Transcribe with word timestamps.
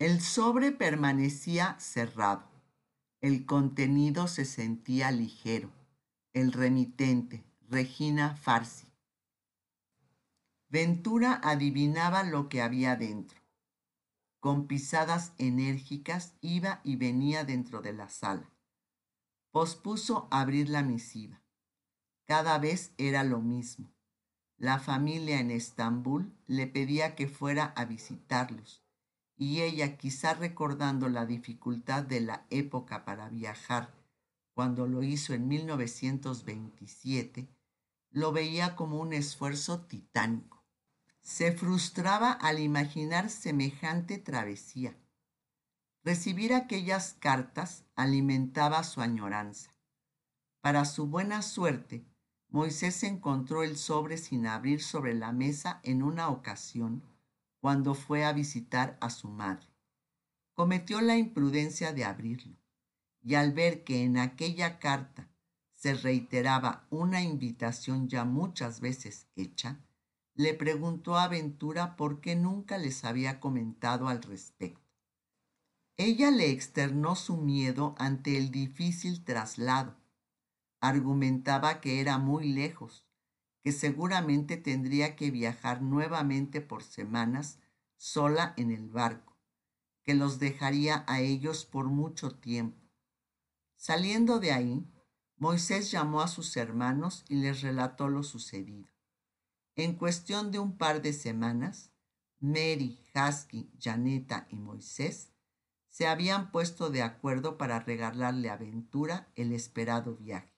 El 0.00 0.22
sobre 0.22 0.72
permanecía 0.72 1.78
cerrado. 1.78 2.48
El 3.20 3.44
contenido 3.44 4.28
se 4.28 4.46
sentía 4.46 5.10
ligero. 5.10 5.70
El 6.32 6.54
remitente, 6.54 7.44
Regina 7.68 8.34
Farsi. 8.34 8.86
Ventura 10.70 11.38
adivinaba 11.44 12.22
lo 12.22 12.48
que 12.48 12.62
había 12.62 12.96
dentro. 12.96 13.38
Con 14.38 14.66
pisadas 14.66 15.34
enérgicas 15.36 16.32
iba 16.40 16.80
y 16.82 16.96
venía 16.96 17.44
dentro 17.44 17.82
de 17.82 17.92
la 17.92 18.08
sala. 18.08 18.50
Pospuso 19.50 20.28
abrir 20.30 20.70
la 20.70 20.82
misiva. 20.82 21.42
Cada 22.24 22.56
vez 22.58 22.94
era 22.96 23.22
lo 23.22 23.42
mismo. 23.42 23.92
La 24.56 24.78
familia 24.78 25.40
en 25.40 25.50
Estambul 25.50 26.34
le 26.46 26.66
pedía 26.66 27.14
que 27.14 27.28
fuera 27.28 27.74
a 27.76 27.84
visitarlos 27.84 28.82
y 29.40 29.62
ella, 29.62 29.96
quizá 29.96 30.34
recordando 30.34 31.08
la 31.08 31.24
dificultad 31.24 32.02
de 32.02 32.20
la 32.20 32.44
época 32.50 33.06
para 33.06 33.30
viajar 33.30 33.94
cuando 34.52 34.86
lo 34.86 35.02
hizo 35.02 35.32
en 35.32 35.48
1927, 35.48 37.48
lo 38.10 38.32
veía 38.32 38.76
como 38.76 38.98
un 38.98 39.14
esfuerzo 39.14 39.86
titánico. 39.86 40.62
Se 41.22 41.52
frustraba 41.52 42.32
al 42.32 42.58
imaginar 42.58 43.30
semejante 43.30 44.18
travesía. 44.18 44.94
Recibir 46.04 46.52
aquellas 46.52 47.14
cartas 47.14 47.86
alimentaba 47.96 48.84
su 48.84 49.00
añoranza. 49.00 49.74
Para 50.60 50.84
su 50.84 51.06
buena 51.06 51.40
suerte, 51.40 52.04
Moisés 52.50 53.02
encontró 53.04 53.62
el 53.62 53.78
sobre 53.78 54.18
sin 54.18 54.46
abrir 54.46 54.82
sobre 54.82 55.14
la 55.14 55.32
mesa 55.32 55.80
en 55.82 56.02
una 56.02 56.28
ocasión 56.28 57.09
cuando 57.60 57.94
fue 57.94 58.24
a 58.24 58.32
visitar 58.32 58.96
a 59.00 59.10
su 59.10 59.28
madre. 59.28 59.66
Cometió 60.54 61.00
la 61.00 61.16
imprudencia 61.16 61.92
de 61.92 62.04
abrirlo, 62.04 62.56
y 63.22 63.34
al 63.34 63.52
ver 63.52 63.84
que 63.84 64.02
en 64.04 64.18
aquella 64.18 64.78
carta 64.78 65.28
se 65.74 65.94
reiteraba 65.94 66.86
una 66.90 67.22
invitación 67.22 68.08
ya 68.08 68.24
muchas 68.24 68.80
veces 68.80 69.28
hecha, 69.36 69.80
le 70.34 70.54
preguntó 70.54 71.16
a 71.18 71.28
Ventura 71.28 71.96
por 71.96 72.20
qué 72.20 72.34
nunca 72.36 72.78
les 72.78 73.04
había 73.04 73.40
comentado 73.40 74.08
al 74.08 74.22
respecto. 74.22 74.80
Ella 75.96 76.30
le 76.30 76.50
externó 76.50 77.14
su 77.14 77.36
miedo 77.36 77.94
ante 77.98 78.38
el 78.38 78.50
difícil 78.50 79.22
traslado. 79.22 79.96
Argumentaba 80.80 81.82
que 81.82 82.00
era 82.00 82.16
muy 82.16 82.48
lejos 82.48 83.04
que 83.62 83.72
seguramente 83.72 84.56
tendría 84.56 85.16
que 85.16 85.30
viajar 85.30 85.82
nuevamente 85.82 86.60
por 86.60 86.82
semanas 86.82 87.58
sola 87.96 88.54
en 88.56 88.70
el 88.70 88.88
barco, 88.88 89.36
que 90.02 90.14
los 90.14 90.38
dejaría 90.38 91.04
a 91.06 91.20
ellos 91.20 91.66
por 91.66 91.86
mucho 91.86 92.30
tiempo. 92.36 92.80
Saliendo 93.76 94.40
de 94.40 94.52
ahí, 94.52 94.86
Moisés 95.36 95.90
llamó 95.90 96.20
a 96.22 96.28
sus 96.28 96.56
hermanos 96.56 97.24
y 97.28 97.36
les 97.36 97.62
relató 97.62 98.08
lo 98.08 98.22
sucedido. 98.22 98.88
En 99.74 99.94
cuestión 99.94 100.50
de 100.50 100.58
un 100.58 100.76
par 100.76 101.02
de 101.02 101.12
semanas, 101.12 101.92
Mary, 102.40 102.98
Husky, 103.14 103.70
Janeta 103.78 104.46
y 104.50 104.56
Moisés 104.56 105.32
se 105.88 106.06
habían 106.06 106.50
puesto 106.50 106.88
de 106.90 107.02
acuerdo 107.02 107.58
para 107.58 107.80
regalarle 107.80 108.48
a 108.48 108.56
Ventura 108.56 109.30
el 109.34 109.52
esperado 109.52 110.16
viaje 110.16 110.54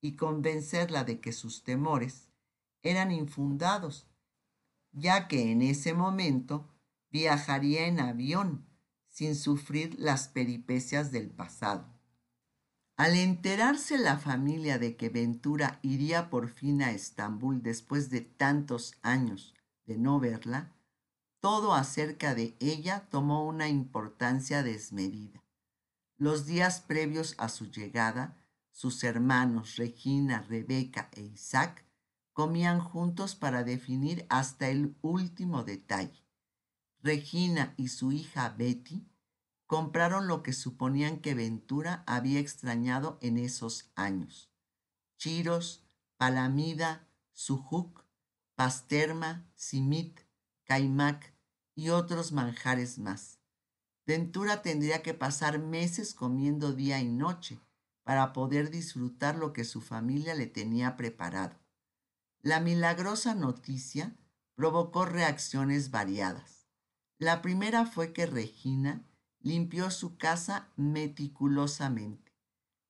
y 0.00 0.16
convencerla 0.16 1.04
de 1.04 1.20
que 1.20 1.32
sus 1.32 1.62
temores 1.62 2.29
eran 2.82 3.10
infundados, 3.10 4.06
ya 4.92 5.28
que 5.28 5.52
en 5.52 5.62
ese 5.62 5.94
momento 5.94 6.68
viajaría 7.10 7.86
en 7.86 8.00
avión 8.00 8.66
sin 9.08 9.34
sufrir 9.34 9.98
las 9.98 10.28
peripecias 10.28 11.10
del 11.10 11.30
pasado. 11.30 11.86
Al 12.96 13.16
enterarse 13.16 13.98
la 13.98 14.18
familia 14.18 14.78
de 14.78 14.96
que 14.96 15.08
Ventura 15.08 15.78
iría 15.82 16.28
por 16.28 16.48
fin 16.48 16.82
a 16.82 16.92
Estambul 16.92 17.62
después 17.62 18.10
de 18.10 18.20
tantos 18.20 18.94
años 19.02 19.54
de 19.86 19.96
no 19.96 20.20
verla, 20.20 20.72
todo 21.40 21.74
acerca 21.74 22.34
de 22.34 22.56
ella 22.60 23.08
tomó 23.10 23.46
una 23.46 23.68
importancia 23.68 24.62
desmedida. 24.62 25.42
Los 26.18 26.44
días 26.44 26.80
previos 26.80 27.34
a 27.38 27.48
su 27.48 27.70
llegada, 27.70 28.36
sus 28.70 29.02
hermanos 29.02 29.76
Regina, 29.76 30.42
Rebeca 30.42 31.08
e 31.12 31.22
Isaac 31.22 31.84
comían 32.32 32.80
juntos 32.80 33.34
para 33.34 33.64
definir 33.64 34.26
hasta 34.28 34.68
el 34.68 34.96
último 35.02 35.64
detalle. 35.64 36.26
Regina 37.02 37.74
y 37.76 37.88
su 37.88 38.12
hija 38.12 38.50
Betty 38.50 39.06
compraron 39.66 40.26
lo 40.26 40.42
que 40.42 40.52
suponían 40.52 41.20
que 41.20 41.34
Ventura 41.34 42.02
había 42.06 42.40
extrañado 42.40 43.18
en 43.22 43.38
esos 43.38 43.92
años. 43.94 44.50
Chiros, 45.16 45.86
palamida, 46.16 47.08
sujuk, 47.32 48.04
pasterma, 48.56 49.48
simit, 49.54 50.20
caimac 50.64 51.32
y 51.74 51.90
otros 51.90 52.32
manjares 52.32 52.98
más. 52.98 53.38
Ventura 54.06 54.60
tendría 54.60 55.02
que 55.02 55.14
pasar 55.14 55.60
meses 55.60 56.14
comiendo 56.14 56.72
día 56.72 57.00
y 57.00 57.08
noche 57.08 57.60
para 58.02 58.32
poder 58.32 58.70
disfrutar 58.70 59.36
lo 59.36 59.52
que 59.52 59.62
su 59.62 59.80
familia 59.80 60.34
le 60.34 60.46
tenía 60.46 60.96
preparado. 60.96 61.59
La 62.42 62.58
milagrosa 62.60 63.34
noticia 63.34 64.16
provocó 64.54 65.04
reacciones 65.04 65.90
variadas. 65.90 66.66
La 67.18 67.42
primera 67.42 67.84
fue 67.84 68.14
que 68.14 68.24
Regina 68.24 69.04
limpió 69.40 69.90
su 69.90 70.16
casa 70.16 70.70
meticulosamente, 70.76 72.34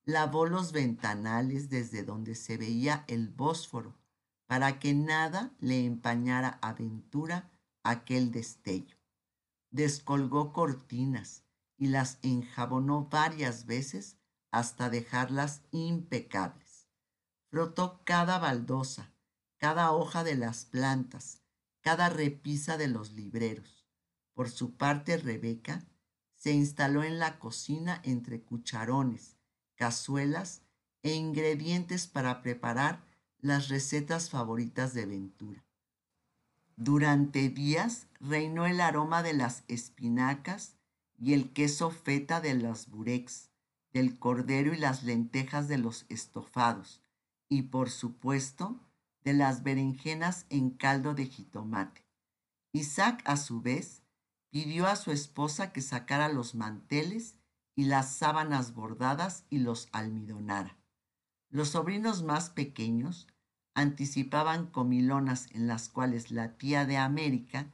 lavó 0.04 0.46
los 0.46 0.70
ventanales 0.70 1.68
desde 1.68 2.04
donde 2.04 2.36
se 2.36 2.56
veía 2.56 3.04
el 3.08 3.28
Bósforo 3.28 3.98
para 4.46 4.78
que 4.78 4.94
nada 4.94 5.52
le 5.58 5.84
empañara 5.84 6.58
a 6.62 6.72
Ventura 6.72 7.50
aquel 7.82 8.30
destello. 8.30 8.96
Descolgó 9.70 10.52
cortinas 10.52 11.44
y 11.76 11.86
las 11.86 12.18
enjabonó 12.22 13.08
varias 13.08 13.66
veces 13.66 14.16
hasta 14.50 14.90
dejarlas 14.90 15.62
impecables. 15.70 16.88
Frotó 17.48 18.02
cada 18.04 18.38
baldosa, 18.38 19.12
cada 19.60 19.92
hoja 19.92 20.24
de 20.24 20.36
las 20.36 20.64
plantas, 20.64 21.42
cada 21.82 22.08
repisa 22.08 22.78
de 22.78 22.88
los 22.88 23.12
libreros. 23.12 23.86
Por 24.32 24.48
su 24.48 24.78
parte, 24.78 25.18
Rebeca 25.18 25.84
se 26.34 26.52
instaló 26.52 27.04
en 27.04 27.18
la 27.18 27.38
cocina 27.38 28.00
entre 28.02 28.40
cucharones, 28.40 29.36
cazuelas 29.74 30.62
e 31.02 31.12
ingredientes 31.12 32.06
para 32.06 32.40
preparar 32.40 33.04
las 33.38 33.68
recetas 33.68 34.30
favoritas 34.30 34.94
de 34.94 35.04
Ventura. 35.04 35.62
Durante 36.76 37.50
días 37.50 38.06
reinó 38.18 38.64
el 38.64 38.80
aroma 38.80 39.22
de 39.22 39.34
las 39.34 39.64
espinacas 39.68 40.78
y 41.18 41.34
el 41.34 41.52
queso 41.52 41.90
feta 41.90 42.40
de 42.40 42.54
los 42.54 42.88
burex, 42.88 43.50
del 43.92 44.18
cordero 44.18 44.72
y 44.72 44.78
las 44.78 45.02
lentejas 45.02 45.68
de 45.68 45.76
los 45.76 46.06
estofados, 46.08 47.02
y 47.50 47.62
por 47.62 47.90
supuesto 47.90 48.80
de 49.24 49.32
las 49.32 49.62
berenjenas 49.62 50.46
en 50.50 50.70
caldo 50.70 51.14
de 51.14 51.26
jitomate. 51.26 52.04
Isaac, 52.72 53.22
a 53.24 53.36
su 53.36 53.60
vez, 53.60 54.02
pidió 54.50 54.86
a 54.86 54.96
su 54.96 55.12
esposa 55.12 55.72
que 55.72 55.82
sacara 55.82 56.28
los 56.28 56.54
manteles 56.54 57.36
y 57.74 57.84
las 57.84 58.14
sábanas 58.16 58.74
bordadas 58.74 59.44
y 59.50 59.58
los 59.58 59.88
almidonara. 59.92 60.76
Los 61.48 61.70
sobrinos 61.70 62.22
más 62.22 62.50
pequeños 62.50 63.26
anticipaban 63.74 64.66
comilonas 64.66 65.46
en 65.52 65.66
las 65.66 65.88
cuales 65.88 66.30
la 66.30 66.56
tía 66.58 66.86
de 66.86 66.96
América 66.96 67.72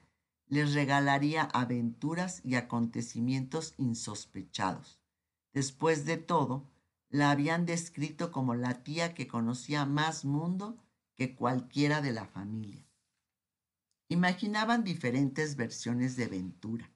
les 0.49 0.75
regalaría 0.75 1.43
aventuras 1.43 2.41
y 2.45 2.55
acontecimientos 2.55 3.75
insospechados. 3.79 5.01
Después 5.53 6.05
de 6.05 6.17
todo, 6.19 6.71
la 7.09 7.31
habían 7.31 7.67
descrito 7.67 8.31
como 8.31 8.55
la 8.55 8.83
tía 8.83 9.15
que 9.15 9.27
conocía 9.27 9.87
más 9.87 10.25
mundo 10.25 10.77
que 11.17 11.35
cualquiera 11.35 12.01
de 12.01 12.13
la 12.13 12.27
familia. 12.27 12.87
Imaginaban 14.09 14.85
diferentes 14.85 15.57
versiones 15.57 16.17
de 16.17 16.29
Ventura, 16.29 16.93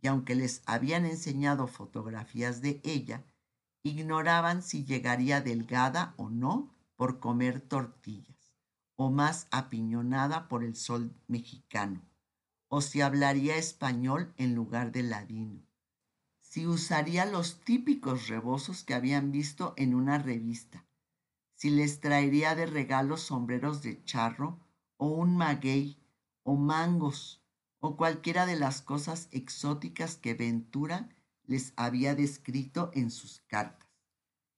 y 0.00 0.06
aunque 0.06 0.34
les 0.34 0.62
habían 0.64 1.04
enseñado 1.04 1.66
fotografías 1.66 2.62
de 2.62 2.80
ella, 2.84 3.24
ignoraban 3.82 4.62
si 4.62 4.84
llegaría 4.84 5.40
delgada 5.40 6.14
o 6.16 6.30
no 6.30 6.74
por 6.96 7.18
comer 7.18 7.60
tortillas, 7.60 8.54
o 8.96 9.10
más 9.10 9.46
apiñonada 9.50 10.48
por 10.48 10.64
el 10.64 10.74
sol 10.74 11.14
mexicano, 11.26 12.00
o 12.68 12.80
si 12.80 13.00
hablaría 13.00 13.56
español 13.56 14.32
en 14.36 14.54
lugar 14.54 14.92
de 14.92 15.02
ladino, 15.02 15.62
si 16.40 16.66
usaría 16.66 17.26
los 17.26 17.60
típicos 17.60 18.28
rebozos 18.28 18.82
que 18.84 18.94
habían 18.94 19.32
visto 19.32 19.74
en 19.76 19.94
una 19.94 20.18
revista, 20.18 20.87
si 21.58 21.70
les 21.70 21.98
traería 21.98 22.54
de 22.54 22.66
regalo 22.66 23.16
sombreros 23.16 23.82
de 23.82 24.04
charro 24.04 24.60
o 24.96 25.08
un 25.08 25.36
maguey 25.36 26.00
o 26.44 26.54
mangos 26.54 27.42
o 27.80 27.96
cualquiera 27.96 28.46
de 28.46 28.54
las 28.54 28.80
cosas 28.80 29.28
exóticas 29.32 30.14
que 30.14 30.34
Ventura 30.34 31.08
les 31.46 31.72
había 31.74 32.14
descrito 32.14 32.92
en 32.94 33.10
sus 33.10 33.40
cartas. 33.48 33.88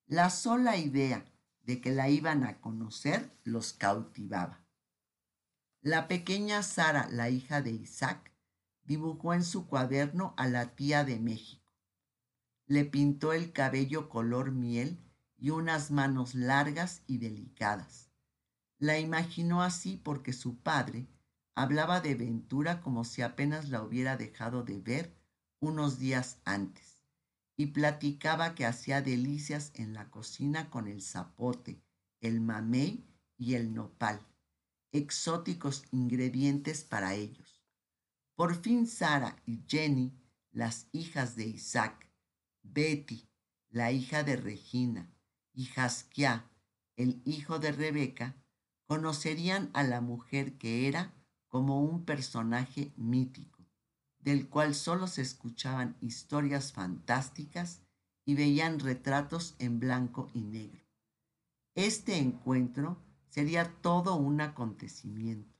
La 0.06 0.28
sola 0.28 0.76
idea 0.76 1.24
de 1.62 1.80
que 1.80 1.90
la 1.90 2.10
iban 2.10 2.44
a 2.44 2.60
conocer 2.60 3.34
los 3.44 3.72
cautivaba. 3.72 4.66
La 5.80 6.06
pequeña 6.06 6.62
Sara, 6.62 7.08
la 7.10 7.30
hija 7.30 7.62
de 7.62 7.70
Isaac, 7.70 8.30
dibujó 8.84 9.32
en 9.32 9.44
su 9.44 9.66
cuaderno 9.66 10.34
a 10.36 10.48
la 10.48 10.74
tía 10.74 11.04
de 11.04 11.18
México. 11.18 11.72
Le 12.66 12.84
pintó 12.84 13.32
el 13.32 13.52
cabello 13.52 14.10
color 14.10 14.52
miel 14.52 15.09
y 15.40 15.50
unas 15.50 15.90
manos 15.90 16.34
largas 16.34 17.02
y 17.06 17.18
delicadas. 17.18 18.10
La 18.78 18.98
imaginó 18.98 19.62
así 19.62 19.96
porque 19.96 20.32
su 20.32 20.58
padre 20.58 21.06
hablaba 21.54 22.00
de 22.00 22.14
Ventura 22.14 22.80
como 22.80 23.04
si 23.04 23.22
apenas 23.22 23.68
la 23.68 23.82
hubiera 23.82 24.16
dejado 24.16 24.62
de 24.62 24.78
ver 24.78 25.16
unos 25.60 25.98
días 25.98 26.38
antes 26.44 27.02
y 27.56 27.66
platicaba 27.66 28.54
que 28.54 28.64
hacía 28.64 29.02
delicias 29.02 29.72
en 29.74 29.92
la 29.92 30.10
cocina 30.10 30.70
con 30.70 30.88
el 30.88 31.02
zapote, 31.02 31.82
el 32.20 32.40
mamey 32.40 33.04
y 33.36 33.54
el 33.54 33.74
nopal, 33.74 34.26
exóticos 34.92 35.84
ingredientes 35.90 36.84
para 36.84 37.14
ellos. 37.14 37.62
Por 38.34 38.54
fin 38.54 38.86
Sara 38.86 39.36
y 39.44 39.62
Jenny, 39.68 40.12
las 40.52 40.88
hijas 40.92 41.36
de 41.36 41.46
Isaac, 41.46 42.10
Betty, 42.62 43.28
la 43.68 43.92
hija 43.92 44.22
de 44.22 44.36
Regina, 44.36 45.10
y 45.52 45.66
Jasquia, 45.66 46.44
el 46.96 47.22
hijo 47.24 47.58
de 47.58 47.72
Rebeca, 47.72 48.36
conocerían 48.86 49.70
a 49.72 49.82
la 49.82 50.00
mujer 50.00 50.58
que 50.58 50.88
era 50.88 51.14
como 51.48 51.82
un 51.82 52.04
personaje 52.04 52.92
mítico, 52.96 53.64
del 54.18 54.48
cual 54.48 54.74
solo 54.74 55.06
se 55.06 55.22
escuchaban 55.22 55.96
historias 56.00 56.72
fantásticas 56.72 57.82
y 58.24 58.34
veían 58.34 58.78
retratos 58.78 59.54
en 59.58 59.80
blanco 59.80 60.30
y 60.34 60.42
negro. 60.42 60.82
Este 61.74 62.18
encuentro 62.18 63.00
sería 63.28 63.72
todo 63.80 64.16
un 64.16 64.40
acontecimiento. 64.40 65.56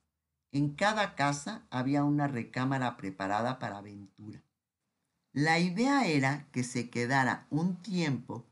En 0.53 0.75
cada 0.75 1.15
casa 1.15 1.67
había 1.71 2.03
una 2.05 2.27
recámara 2.27 2.97
preparada 2.97 3.59
para 3.59 3.79
aventura. 3.79 4.43
La 5.33 5.61
idea 5.61 6.07
era 6.07 6.49
que 6.51 6.65
se 6.65 6.91
quedara 6.91 7.47
un 7.51 7.81
tiempo 7.81 8.50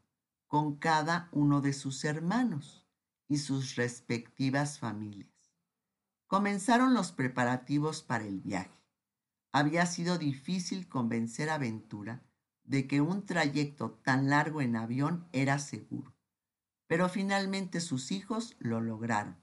con 0.48 0.76
cada 0.76 1.28
uno 1.30 1.60
de 1.60 1.74
sus 1.74 2.04
hermanos 2.04 2.86
y 3.28 3.38
sus 3.38 3.76
respectivas 3.76 4.78
familias. 4.78 5.30
Comenzaron 6.26 6.94
los 6.94 7.12
preparativos 7.12 8.02
para 8.02 8.24
el 8.24 8.40
viaje. 8.40 8.82
Había 9.52 9.86
sido 9.86 10.18
difícil 10.18 10.88
convencer 10.88 11.50
a 11.50 11.58
Ventura 11.58 12.22
de 12.64 12.86
que 12.86 13.00
un 13.00 13.24
trayecto 13.24 13.92
tan 14.02 14.28
largo 14.30 14.60
en 14.60 14.76
avión 14.76 15.28
era 15.32 15.58
seguro, 15.58 16.14
pero 16.86 17.08
finalmente 17.08 17.80
sus 17.80 18.10
hijos 18.10 18.56
lo 18.58 18.80
lograron. 18.80 19.36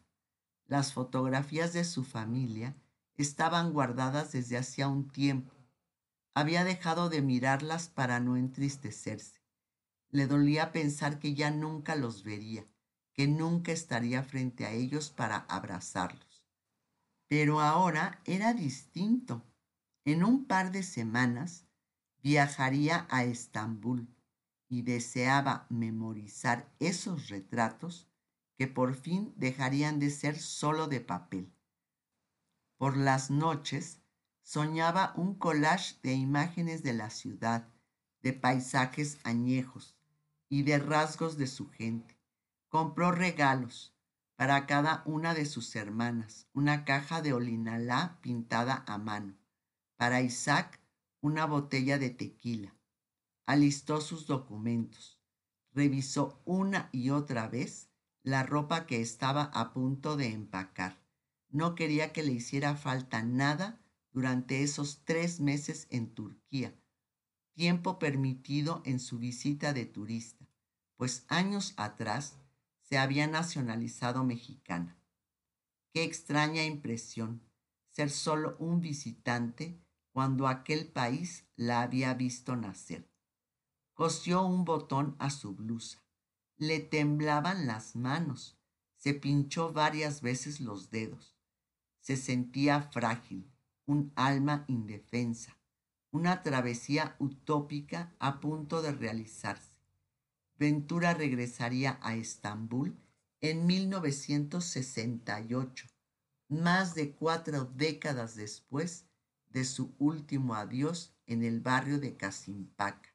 Las 0.68 0.94
fotografías 0.94 1.74
de 1.74 1.84
su 1.84 2.04
familia 2.04 2.75
estaban 3.16 3.74
guardadas 3.74 4.31
desde 4.31 4.57
hacía 4.57 4.88
un 4.88 5.07
tiempo. 5.07 5.54
Había 6.34 6.63
dejado 6.63 7.10
de 7.10 7.22
mirarlas 7.22 7.88
para 7.90 8.19
no 8.19 8.38
entristecerse. 8.38 9.44
Le 10.12 10.28
dolía 10.28 10.72
pensar 10.72 11.19
que 11.19 11.34
ya 11.34 11.52
nunca 11.52 11.96
los 11.96 12.24
vería, 12.24 12.66
que 13.13 13.28
nunca 13.28 13.72
estaría 13.72 14.24
frente 14.24 14.66
a 14.66 14.72
ellos 14.72 15.10
para 15.10 15.38
abrazarlos. 15.50 16.46
Pero 17.28 17.62
ahora 17.62 18.22
era 18.25 18.54
distinto. 18.54 19.44
En 20.04 20.24
un 20.24 20.46
par 20.46 20.72
de 20.72 20.84
semanas 20.84 21.66
viajaría 22.22 23.07
a 23.10 23.24
Estambul 23.24 24.07
y 24.68 24.84
deseaba 24.84 25.66
memorizar 25.69 26.72
esos 26.80 27.30
retratos 27.30 28.07
que 28.57 28.68
por 28.68 28.96
fin 28.96 29.34
dejarían 29.36 30.00
de 30.00 30.10
ser 30.10 30.38
solo 30.40 30.88
de 30.88 31.02
papel. 31.02 31.54
Por 32.78 32.98
las 32.98 33.31
noches 33.31 34.02
soñaba 34.44 35.13
un 35.16 35.36
collage 35.36 35.96
de 36.04 36.13
imágenes 36.13 36.84
de 36.84 36.94
la 36.94 37.10
ciudad, 37.10 37.68
de 38.22 38.34
paisajes 38.34 39.18
añejos 39.24 39.94
y 40.50 40.63
de 40.63 40.80
rasgos 40.80 41.38
de 41.38 41.47
su 41.47 41.69
gente. 41.69 42.19
Compró 42.69 43.12
regalos, 43.12 43.95
para 44.36 44.65
cada 44.65 45.01
una 45.06 45.33
de 45.33 45.45
sus 45.45 45.75
hermanas, 45.75 46.47
una 46.53 46.83
caja 46.83 47.21
de 47.21 47.33
olinalá 47.33 48.19
pintada 48.21 48.83
a 48.86 48.97
mano. 48.97 49.38
Para 49.95 50.21
Isaac, 50.21 50.80
una 51.21 51.45
botella 51.45 51.97
de 51.97 52.09
tequila. 52.09 52.75
Alistó 53.45 54.01
sus 54.01 54.27
documentos. 54.27 55.19
Revisó 55.71 56.42
una 56.45 56.89
y 56.92 57.12
otra 57.12 57.47
vez 57.47 57.89
la 58.24 58.44
ropa 58.44 58.86
que 58.86 59.01
estaba 59.01 59.44
a 59.44 59.71
punto 59.74 60.18
de 60.18 60.27
empacar. 60.31 61.00
No 61.50 61.75
quería 61.75 62.12
que 62.12 62.24
le 62.24 62.33
hiciera 62.33 62.75
falta 62.75 63.24
nada 63.24 63.80
durante 64.12 64.63
esos 64.63 65.03
tres 65.06 65.39
meses 65.39 65.88
en 65.92 66.13
Turquía, 66.13 66.74
tiempo 67.56 67.98
permitido 67.98 68.81
en 68.86 69.00
su 69.00 69.18
visita 69.18 69.74
de 69.74 69.86
turista, 69.86 70.46
pues 70.98 71.25
años 71.30 71.74
atrás 71.78 72.38
se 72.81 72.98
había 72.98 73.28
nacionalizado 73.28 74.24
mexicana. 74.24 75.00
Qué 75.92 76.04
extraña 76.04 76.63
impresión 76.66 77.42
ser 77.90 78.10
solo 78.12 78.57
un 78.60 78.81
visitante 78.81 79.81
cuando 80.12 80.48
aquel 80.48 80.88
país 80.92 81.46
la 81.56 81.81
había 81.81 82.13
visto 82.13 82.56
nacer. 82.56 83.10
Cosió 83.94 84.46
un 84.46 84.66
botón 84.66 85.16
a 85.19 85.30
su 85.30 85.56
blusa. 85.56 86.04
Le 86.57 86.81
temblaban 86.81 87.68
las 87.68 87.96
manos. 87.96 88.57
Se 88.98 89.13
pinchó 89.13 89.72
varias 89.72 90.22
veces 90.22 90.60
los 90.60 90.90
dedos. 90.90 91.38
Se 92.02 92.18
sentía 92.18 92.81
frágil, 92.81 93.50
un 93.86 94.12
alma 94.16 94.66
indefensa, 94.68 95.55
una 96.16 96.42
travesía 96.44 97.18
utópica 97.20 98.16
a 98.20 98.40
punto 98.40 98.82
de 98.82 98.94
realizarse. 98.94 99.82
Ventura 100.58 101.14
regresaría 101.14 102.00
a 102.02 102.16
Estambul 102.16 102.98
en 103.42 103.68
1968, 103.68 105.88
más 106.48 106.96
de 106.96 107.12
cuatro 107.12 107.66
décadas 107.66 108.36
después 108.36 109.08
de 109.50 109.66
su 109.66 109.94
último 110.00 110.56
adiós 110.56 111.14
en 111.26 111.44
el 111.44 111.60
barrio 111.60 112.00
de 112.00 112.16
Casimpaca, 112.16 113.14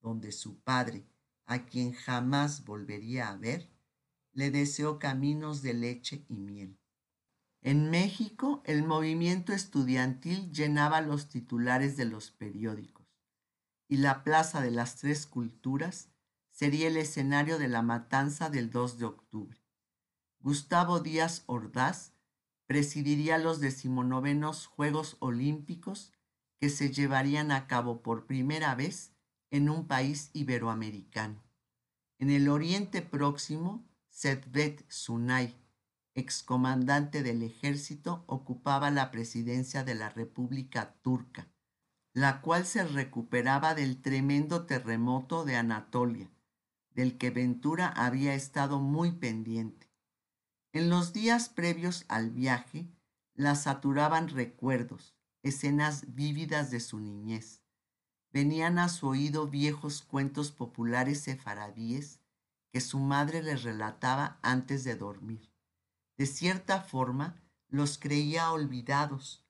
donde 0.00 0.32
su 0.32 0.58
padre, 0.58 1.06
a 1.46 1.66
quien 1.66 1.92
jamás 1.92 2.64
volvería 2.64 3.28
a 3.28 3.36
ver, 3.36 3.70
le 4.32 4.50
deseó 4.50 4.98
caminos 4.98 5.62
de 5.62 5.74
leche 5.74 6.24
y 6.28 6.40
miel. 6.40 6.79
En 7.62 7.90
México, 7.90 8.62
el 8.64 8.84
movimiento 8.84 9.52
estudiantil 9.52 10.50
llenaba 10.50 11.00
los 11.02 11.28
titulares 11.28 11.96
de 11.96 12.06
los 12.06 12.30
periódicos 12.30 13.06
y 13.86 13.96
la 13.96 14.22
Plaza 14.22 14.60
de 14.62 14.70
las 14.70 14.96
Tres 14.96 15.26
Culturas 15.26 16.08
sería 16.50 16.88
el 16.88 16.96
escenario 16.96 17.58
de 17.58 17.68
la 17.68 17.82
matanza 17.82 18.48
del 18.48 18.70
2 18.70 18.98
de 18.98 19.04
octubre. 19.04 19.60
Gustavo 20.38 21.00
Díaz 21.00 21.42
Ordaz 21.46 22.14
presidiría 22.66 23.36
los 23.36 23.60
decimonovenos 23.60 24.66
Juegos 24.66 25.16
Olímpicos 25.18 26.12
que 26.60 26.70
se 26.70 26.92
llevarían 26.92 27.50
a 27.50 27.66
cabo 27.66 28.00
por 28.00 28.26
primera 28.26 28.74
vez 28.74 29.12
en 29.50 29.68
un 29.68 29.86
país 29.86 30.30
iberoamericano. 30.34 31.42
En 32.18 32.30
el 32.30 32.48
Oriente 32.48 33.02
Próximo, 33.02 33.84
Sedbet 34.08 34.84
Sunay, 34.88 35.59
excomandante 36.20 37.24
del 37.24 37.42
ejército, 37.42 38.22
ocupaba 38.28 38.90
la 38.90 39.10
presidencia 39.10 39.82
de 39.82 39.96
la 39.96 40.08
República 40.08 40.94
Turca, 41.02 41.48
la 42.12 42.40
cual 42.40 42.64
se 42.64 42.84
recuperaba 42.84 43.74
del 43.74 44.00
tremendo 44.00 44.66
terremoto 44.66 45.44
de 45.44 45.56
Anatolia 45.56 46.30
del 46.94 47.18
que 47.18 47.30
Ventura 47.30 47.88
había 47.88 48.34
estado 48.34 48.78
muy 48.78 49.12
pendiente. 49.12 49.90
En 50.72 50.90
los 50.90 51.12
días 51.12 51.48
previos 51.48 52.04
al 52.08 52.30
viaje, 52.30 52.88
la 53.34 53.54
saturaban 53.54 54.28
recuerdos, 54.28 55.16
escenas 55.42 56.14
vívidas 56.14 56.70
de 56.70 56.80
su 56.80 57.00
niñez. 57.00 57.62
Venían 58.32 58.78
a 58.78 58.88
su 58.88 59.08
oído 59.08 59.48
viejos 59.48 60.02
cuentos 60.02 60.52
populares 60.52 61.20
sefaradíes 61.20 62.20
que 62.70 62.80
su 62.80 62.98
madre 63.00 63.42
les 63.42 63.62
relataba 63.62 64.38
antes 64.42 64.84
de 64.84 64.94
dormir. 64.94 65.49
De 66.20 66.26
cierta 66.26 66.82
forma, 66.82 67.40
los 67.68 67.96
creía 67.96 68.52
olvidados, 68.52 69.42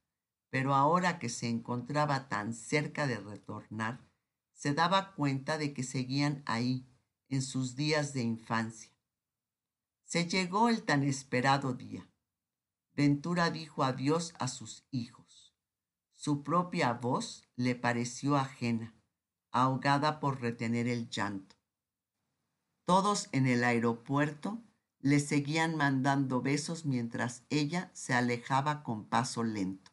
pero 0.51 0.73
ahora 0.73 1.19
que 1.19 1.29
se 1.29 1.49
encontraba 1.49 2.29
tan 2.29 2.55
cerca 2.55 3.09
de 3.09 3.19
retornar, 3.19 4.09
se 4.53 4.73
daba 4.73 5.17
cuenta 5.17 5.59
de 5.59 5.75
que 5.75 5.83
seguían 5.83 6.45
ahí, 6.47 6.87
en 7.29 7.43
sus 7.43 7.75
días 7.75 8.13
de 8.13 8.23
infancia. 8.23 8.93
Se 10.05 10.29
llegó 10.29 10.69
el 10.69 10.85
tan 10.85 11.03
esperado 11.03 11.75
día. 11.75 12.09
Ventura 12.93 13.51
dijo 13.51 13.83
adiós 13.83 14.33
a 14.39 14.47
sus 14.47 14.87
hijos. 14.93 15.53
Su 16.15 16.45
propia 16.45 16.93
voz 16.93 17.49
le 17.57 17.75
pareció 17.75 18.37
ajena, 18.37 18.95
ahogada 19.51 20.21
por 20.21 20.41
retener 20.41 20.87
el 20.87 21.11
llanto. 21.11 21.57
Todos 22.85 23.29
en 23.33 23.49
el 23.49 23.65
aeropuerto 23.65 24.63
le 25.01 25.19
seguían 25.19 25.77
mandando 25.77 26.43
besos 26.43 26.85
mientras 26.85 27.45
ella 27.49 27.91
se 27.95 28.15
alejaba 28.15 28.83
con 28.83 29.07
paso 29.07 29.43
lento. 29.43 29.91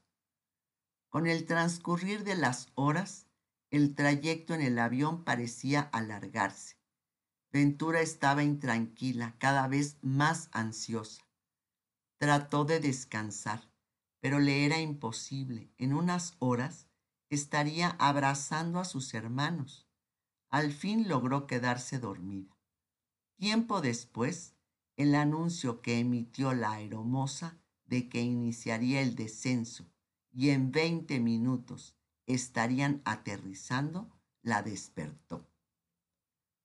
Con 1.10 1.28
el 1.28 1.46
transcurrir 1.46 2.24
de 2.24 2.36
las 2.36 2.68
horas, 2.76 3.28
el 3.70 3.96
trayecto 3.96 4.54
en 4.54 4.62
el 4.62 4.80
avión 4.80 5.24
parecía 5.24 5.82
alargarse. 5.82 6.78
Ventura 7.52 8.02
estaba 8.02 8.44
intranquila, 8.44 9.36
cada 9.40 9.68
vez 9.68 9.98
más 10.02 10.50
ansiosa. 10.52 11.24
Trató 12.18 12.66
de 12.66 12.80
descansar, 12.80 13.72
pero 14.20 14.40
le 14.40 14.66
era 14.66 14.80
imposible. 14.80 15.72
En 15.78 15.94
unas 15.94 16.36
horas 16.40 16.88
estaría 17.30 17.90
abrazando 18.00 18.80
a 18.80 18.86
sus 18.86 19.14
hermanos. 19.14 19.88
Al 20.50 20.72
fin 20.72 21.08
logró 21.08 21.48
quedarse 21.48 22.00
dormida. 22.00 22.58
Tiempo 23.38 23.82
después, 23.82 24.57
el 24.98 25.13
anuncio 25.13 25.82
que 25.82 26.00
emitió 26.00 26.54
la 26.54 26.72
aeromoza 26.72 27.58
de 27.86 28.10
que 28.10 28.22
iniciaría 28.22 29.01
el 29.01 29.16
descenso 29.16 29.86
y 30.34 30.50
en 30.50 30.72
20 30.72 31.20
minutos 31.20 31.96
estarían 32.25 33.01
aterrizando 33.06 34.10
la 34.42 34.63
despertó. 34.63 35.48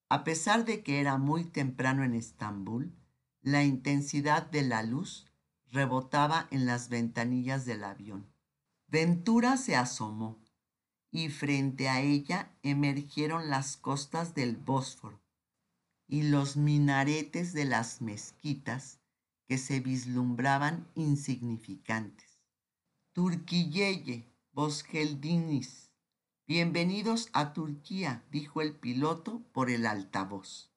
A 0.09 0.25
pesar 0.25 0.65
de 0.65 0.83
que 0.83 1.01
era 1.01 1.19
muy 1.19 1.45
temprano 1.45 2.05
en 2.05 2.15
Estambul, 2.15 2.95
la 3.43 3.65
intensidad 3.65 4.51
de 4.51 4.63
la 4.63 4.83
luz 4.83 5.27
rebotaba 5.71 6.49
en 6.51 6.67
las 6.67 6.89
ventanillas 6.89 7.65
del 7.65 7.85
avión. 7.85 8.33
Ventura 8.89 9.57
se 9.57 9.77
asomó 9.77 10.43
y 11.11 11.29
frente 11.29 11.89
a 11.89 12.01
ella 12.01 12.55
emergieron 12.63 13.51
las 13.51 13.77
costas 13.77 14.35
del 14.35 14.57
Bósforo 14.57 15.23
y 16.13 16.25
los 16.25 16.59
minaretes 16.59 17.55
de 17.55 17.65
las 17.65 18.03
mezquitas 18.03 19.01
que 19.49 19.57
se 19.57 19.81
vislumbraban 19.81 20.87
insignificantes. 20.95 22.39
Turquilleye, 23.15 24.31
Bosgeldinis. 24.53 25.91
Bienvenidos 26.47 27.31
a 27.33 27.55
Turquía, 27.55 28.27
dijo 28.31 28.61
el 28.61 28.75
piloto 28.75 29.43
por 29.55 29.71
el 29.71 29.87
altavoz. 29.87 30.71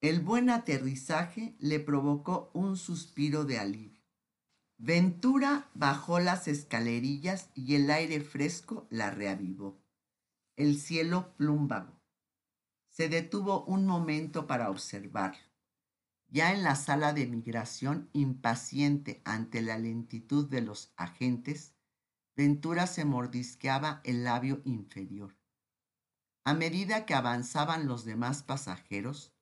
El 0.00 0.20
buen 0.20 0.48
aterrizaje 0.48 1.54
le 1.58 1.78
provocó 1.78 2.50
un 2.54 2.78
suspiro 2.78 3.44
de 3.44 3.58
alivio. 3.58 4.02
Ventura 4.78 5.68
bajó 5.74 6.20
las 6.20 6.48
escalerillas 6.48 7.50
y 7.54 7.74
el 7.74 7.90
aire 7.90 8.22
fresco 8.22 8.86
la 8.88 9.10
reavivó. 9.10 9.78
El 10.56 10.78
cielo 10.78 11.34
plúmbago, 11.36 11.99
se 13.00 13.08
detuvo 13.08 13.64
un 13.64 13.86
momento 13.86 14.46
para 14.46 14.68
observar. 14.68 15.34
Ya 16.28 16.52
en 16.52 16.62
la 16.62 16.76
sala 16.76 17.14
de 17.14 17.26
migración, 17.26 18.10
impaciente 18.12 19.22
ante 19.24 19.62
la 19.62 19.78
lentitud 19.78 20.46
de 20.46 20.60
los 20.60 20.92
agentes, 20.98 21.72
Ventura 22.36 22.86
se 22.86 23.06
mordisqueaba 23.06 24.02
el 24.04 24.24
labio 24.24 24.60
inferior. 24.66 25.34
A 26.44 26.52
medida 26.52 27.06
que 27.06 27.14
avanzaban 27.14 27.86
los 27.86 28.04
demás 28.04 28.42
pasajeros, 28.42 29.32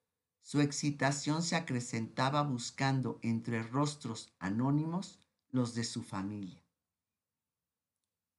su 0.41 0.61
excitación 0.61 1.43
se 1.43 1.57
acrecentaba 1.57 2.43
buscando 2.43 3.19
entre 3.23 3.65
rostros 3.65 4.33
anónimos 4.38 5.19
los 5.50 5.75
de 5.75 5.83
su 5.83 6.05
familia. 6.05 6.65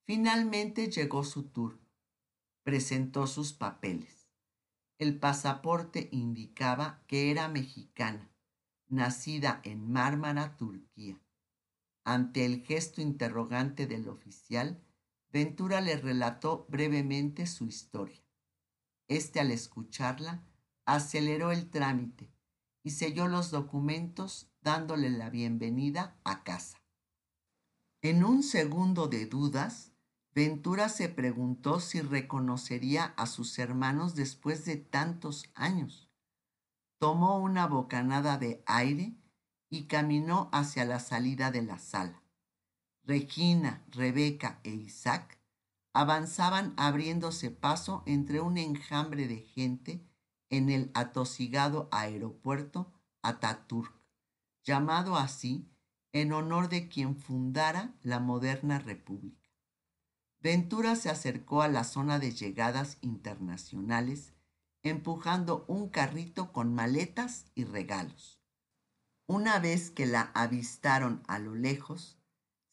Finalmente 0.05 0.89
llegó 0.89 1.25
su 1.25 1.43
turno. 1.43 1.89
Presentó 2.63 3.27
sus 3.27 3.51
papeles. 3.51 4.18
El 4.99 5.17
pasaporte 5.17 6.09
indicaba 6.11 7.01
que 7.07 7.31
era 7.31 7.47
mexicana, 7.47 8.29
nacida 8.89 9.61
en 9.63 9.89
Mármara, 9.89 10.57
Turquía. 10.57 11.17
Ante 12.03 12.43
el 12.43 12.65
gesto 12.65 13.01
interrogante 13.01 13.87
del 13.87 14.09
oficial, 14.09 14.83
Ventura 15.31 15.79
le 15.79 15.95
relató 15.95 16.65
brevemente 16.67 17.47
su 17.47 17.65
historia. 17.65 18.21
Este, 19.07 19.39
al 19.39 19.51
escucharla, 19.51 20.43
aceleró 20.83 21.53
el 21.53 21.69
trámite 21.69 22.29
y 22.83 22.89
selló 22.89 23.29
los 23.29 23.51
documentos 23.51 24.51
dándole 24.59 25.09
la 25.11 25.29
bienvenida 25.29 26.19
a 26.25 26.43
casa. 26.43 26.77
En 28.01 28.25
un 28.25 28.43
segundo 28.43 29.07
de 29.07 29.27
dudas, 29.27 29.88
Ventura 30.33 30.89
se 30.89 31.09
preguntó 31.09 31.79
si 31.79 32.01
reconocería 32.01 33.13
a 33.17 33.25
sus 33.25 33.57
hermanos 33.57 34.15
después 34.15 34.63
de 34.65 34.77
tantos 34.77 35.45
años. 35.55 36.09
Tomó 36.99 37.39
una 37.39 37.65
bocanada 37.65 38.37
de 38.37 38.63
aire 38.65 39.15
y 39.69 39.85
caminó 39.85 40.49
hacia 40.51 40.85
la 40.85 40.99
salida 40.99 41.51
de 41.51 41.63
la 41.63 41.79
sala. 41.79 42.23
Regina, 43.03 43.83
Rebeca 43.89 44.59
e 44.63 44.71
Isaac 44.71 45.39
avanzaban 45.93 46.73
abriéndose 46.77 47.49
paso 47.49 48.03
entre 48.05 48.39
un 48.39 48.57
enjambre 48.57 49.27
de 49.27 49.37
gente 49.37 50.05
en 50.49 50.69
el 50.69 50.91
atosigado 50.93 51.89
aeropuerto 51.91 52.93
Ataturk, 53.21 53.93
llamado 54.63 55.15
así 55.15 55.67
en 56.13 56.33
honor 56.33 56.69
de 56.69 56.87
quien 56.87 57.15
fundara 57.15 57.95
la 58.01 58.19
moderna 58.19 58.79
república. 58.79 59.38
Ventura 60.41 60.95
se 60.95 61.09
acercó 61.09 61.61
a 61.61 61.67
la 61.67 61.83
zona 61.83 62.17
de 62.19 62.31
llegadas 62.31 62.97
internacionales 63.01 64.33
empujando 64.83 65.65
un 65.67 65.89
carrito 65.89 66.53
con 66.53 66.73
maletas 66.73 67.45
y 67.55 67.65
regalos. 67.65 68.39
Una 69.27 69.59
vez 69.59 69.91
que 69.91 70.05
la 70.05 70.31
avistaron 70.33 71.21
a 71.27 71.39
lo 71.39 71.55
lejos, 71.55 72.17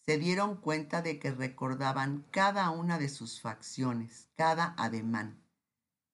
se 0.01 0.19
dieron 0.19 0.57
cuenta 0.57 1.03
de 1.03 1.19
que 1.19 1.33
recordaban 1.33 2.25
cada 2.31 2.71
una 2.71 2.99
de 2.99 3.09
sus 3.09 3.41
facciones, 3.41 4.29
cada 4.37 4.75
ademán. 4.79 5.43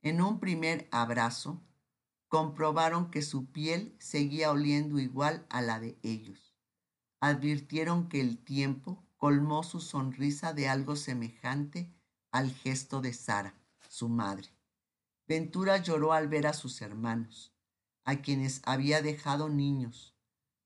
En 0.01 0.23
un 0.23 0.41
primer 0.41 0.89
abrazo, 0.91 1.63
comprobaron 2.29 3.11
que 3.11 3.21
su 3.21 3.53
piel 3.53 3.95
seguía 3.99 4.51
oliendo 4.51 4.99
igual 4.99 5.47
a 5.51 5.61
la 5.61 5.79
de 5.79 5.99
ellos. 6.03 6.57
Advirtieron 7.21 8.09
que 8.09 8.21
el 8.21 8.39
tiempo 8.39 9.05
colmó 9.23 9.63
su 9.63 9.79
sonrisa 9.79 10.53
de 10.53 10.69
algo 10.69 10.97
semejante 10.97 11.95
al 12.33 12.51
gesto 12.51 13.01
de 13.01 13.13
Sara, 13.13 13.55
su 13.89 14.09
madre. 14.09 14.49
Ventura 15.29 15.77
lloró 15.77 16.13
al 16.13 16.27
ver 16.27 16.49
a 16.49 16.53
sus 16.53 16.83
hermanos, 16.83 17.55
a 18.03 18.17
quienes 18.17 18.63
había 18.65 19.01
dejado 19.01 19.49
niños. 19.49 20.17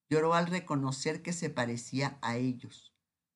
Lloró 0.08 0.32
al 0.32 0.46
reconocer 0.46 1.20
que 1.20 1.34
se 1.34 1.50
parecía 1.50 2.16
a 2.22 2.38
ellos. 2.38 2.94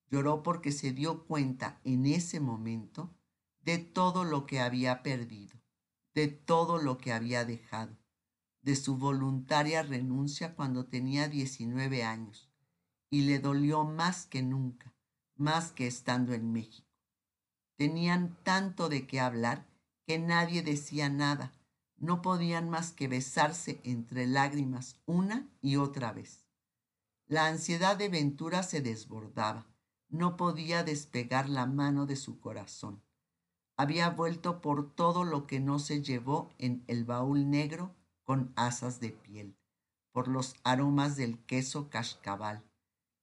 Lloró 0.08 0.42
porque 0.42 0.72
se 0.72 0.92
dio 0.92 1.26
cuenta 1.26 1.82
en 1.84 2.06
ese 2.06 2.40
momento 2.40 3.14
de 3.60 3.76
todo 3.76 4.24
lo 4.24 4.46
que 4.46 4.60
había 4.60 5.02
perdido, 5.02 5.60
de 6.14 6.28
todo 6.28 6.78
lo 6.78 6.96
que 6.96 7.12
había 7.12 7.44
dejado, 7.44 7.94
de 8.62 8.74
su 8.74 8.96
voluntaria 8.96 9.82
renuncia 9.82 10.54
cuando 10.54 10.86
tenía 10.86 11.28
19 11.28 12.04
años, 12.04 12.48
y 13.10 13.26
le 13.26 13.38
dolió 13.38 13.84
más 13.84 14.24
que 14.24 14.40
nunca 14.40 14.89
más 15.40 15.72
que 15.72 15.86
estando 15.86 16.34
en 16.34 16.52
México. 16.52 16.86
Tenían 17.76 18.36
tanto 18.44 18.88
de 18.90 19.06
qué 19.06 19.20
hablar 19.20 19.66
que 20.06 20.18
nadie 20.18 20.62
decía 20.62 21.08
nada. 21.08 21.52
No 21.96 22.20
podían 22.20 22.68
más 22.68 22.92
que 22.92 23.08
besarse 23.08 23.80
entre 23.82 24.26
lágrimas 24.26 25.00
una 25.06 25.48
y 25.62 25.76
otra 25.76 26.12
vez. 26.12 26.46
La 27.26 27.46
ansiedad 27.46 27.96
de 27.96 28.08
Ventura 28.08 28.62
se 28.62 28.82
desbordaba. 28.82 29.66
No 30.08 30.36
podía 30.36 30.82
despegar 30.82 31.48
la 31.48 31.66
mano 31.66 32.04
de 32.04 32.16
su 32.16 32.38
corazón. 32.38 33.02
Había 33.76 34.10
vuelto 34.10 34.60
por 34.60 34.94
todo 34.94 35.24
lo 35.24 35.46
que 35.46 35.58
no 35.58 35.78
se 35.78 36.02
llevó 36.02 36.50
en 36.58 36.84
el 36.86 37.04
baúl 37.04 37.48
negro 37.48 37.94
con 38.24 38.52
asas 38.56 39.00
de 39.00 39.10
piel, 39.10 39.56
por 40.12 40.28
los 40.28 40.54
aromas 40.64 41.16
del 41.16 41.38
queso 41.46 41.88
cascabal 41.88 42.62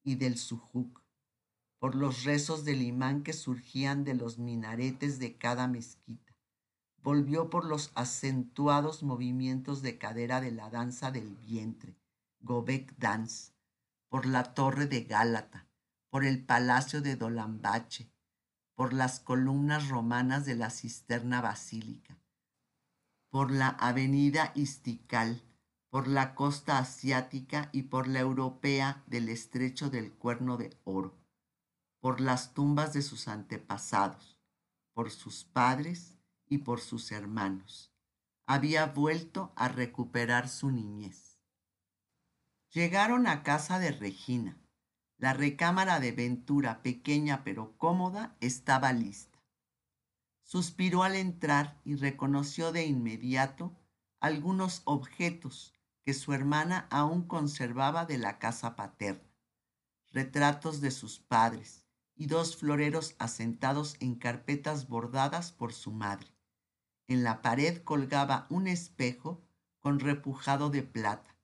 y 0.04 0.16
del 0.16 0.38
sujuc, 0.38 1.07
por 1.80 1.94
los 1.94 2.24
rezos 2.24 2.66
del 2.66 2.82
imán 2.82 3.24
que 3.24 3.34
surgían 3.34 4.04
de 4.04 4.16
los 4.16 4.40
minaretes 4.40 5.20
de 5.20 5.38
cada 5.38 5.68
mezquita. 5.68 6.36
Volvió 7.04 7.50
por 7.50 7.66
los 7.66 7.92
acentuados 7.94 9.04
movimientos 9.04 9.82
de 9.82 9.98
cadera 9.98 10.42
de 10.42 10.52
la 10.52 10.70
danza 10.70 11.12
del 11.12 11.36
vientre, 11.36 11.96
Gobek 12.42 12.98
Dance, 12.98 13.54
por 14.10 14.26
la 14.26 14.56
torre 14.56 14.88
de 14.88 15.04
Gálata, 15.04 15.68
por 16.10 16.26
el 16.26 16.44
palacio 16.44 17.02
de 17.02 17.16
Dolambache, 17.16 18.12
por 18.74 18.94
las 18.94 19.20
columnas 19.20 19.88
romanas 19.88 20.46
de 20.46 20.56
la 20.56 20.70
cisterna 20.70 21.42
basílica, 21.42 22.18
por 23.30 23.52
la 23.52 23.70
avenida 23.70 24.52
Istical, 24.56 25.44
por 25.90 26.08
la 26.08 26.34
costa 26.36 26.80
asiática 26.80 27.70
y 27.72 27.84
por 27.84 28.08
la 28.08 28.20
europea 28.20 29.04
del 29.08 29.30
estrecho 29.30 29.90
del 29.90 30.12
Cuerno 30.12 30.58
de 30.58 30.76
Oro 30.84 31.27
por 32.08 32.22
las 32.22 32.54
tumbas 32.54 32.94
de 32.94 33.02
sus 33.02 33.28
antepasados, 33.28 34.40
por 34.94 35.12
sus 35.12 35.44
padres 35.44 36.18
y 36.48 36.60
por 36.60 36.80
sus 36.80 37.12
hermanos. 37.12 37.92
Había 38.46 38.86
vuelto 38.86 39.52
a 39.58 39.68
recuperar 39.68 40.48
su 40.48 40.72
niñez. 40.72 41.38
Llegaron 42.72 43.28
a 43.28 43.44
casa 43.44 43.78
de 43.78 43.92
Regina. 43.92 44.58
La 45.18 45.34
recámara 45.34 46.00
de 46.00 46.14
Ventura, 46.14 46.82
pequeña 46.82 47.44
pero 47.44 47.78
cómoda, 47.78 48.38
estaba 48.40 48.94
lista. 48.94 49.44
Suspiró 50.44 51.04
al 51.04 51.14
entrar 51.14 51.82
y 51.84 51.96
reconoció 51.96 52.72
de 52.72 52.86
inmediato 52.86 53.76
algunos 54.22 54.82
objetos 54.86 55.74
que 56.06 56.14
su 56.14 56.32
hermana 56.32 56.88
aún 56.90 57.28
conservaba 57.28 58.06
de 58.06 58.18
la 58.18 58.40
casa 58.40 58.78
paterna. 58.78 59.30
Retratos 60.14 60.80
de 60.80 60.92
sus 60.92 61.20
padres 61.20 61.84
y 62.18 62.26
dos 62.26 62.58
floreros 62.58 63.16
asentados 63.20 63.96
en 64.00 64.16
carpetas 64.16 64.88
bordadas 64.88 65.52
por 65.52 65.74
su 65.74 65.92
madre. 65.92 66.28
En 67.08 67.24
la 67.24 67.42
pared 67.42 67.82
colgaba 67.84 68.48
un 68.50 68.68
espejo 68.68 69.42
con 69.80 70.00
repujado 70.00 70.70
de 70.70 70.84
plata, 70.84 71.38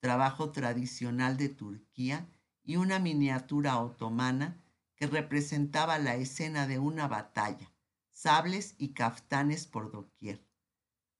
trabajo 0.00 0.52
tradicional 0.52 1.36
de 1.36 1.48
Turquía 1.48 2.28
y 2.62 2.76
una 2.76 2.98
miniatura 2.98 3.80
otomana 3.80 4.62
que 4.94 5.06
representaba 5.06 5.98
la 5.98 6.14
escena 6.14 6.66
de 6.66 6.78
una 6.78 7.08
batalla, 7.08 7.72
sables 8.10 8.74
y 8.78 8.94
caftanes 8.94 9.66
por 9.66 9.90
doquier. 9.90 10.44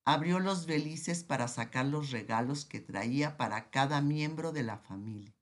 Abrió 0.04 0.40
los 0.40 0.66
belices 0.66 1.24
para 1.24 1.48
sacar 1.48 1.86
los 1.86 2.10
regalos 2.10 2.64
que 2.64 2.80
traía 2.80 3.36
para 3.36 3.70
cada 3.70 4.00
miembro 4.00 4.52
de 4.52 4.62
la 4.62 4.78
familia. 4.78 5.34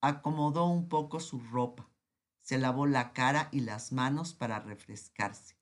Acomodó 0.00 0.66
un 0.66 0.88
poco 0.88 1.20
su 1.20 1.38
ropa, 1.40 1.89
se 2.50 2.58
lavó 2.58 2.84
la 2.84 3.12
cara 3.12 3.48
y 3.52 3.60
las 3.60 3.92
manos 3.92 4.34
para 4.34 4.58
refrescarse 4.58 5.54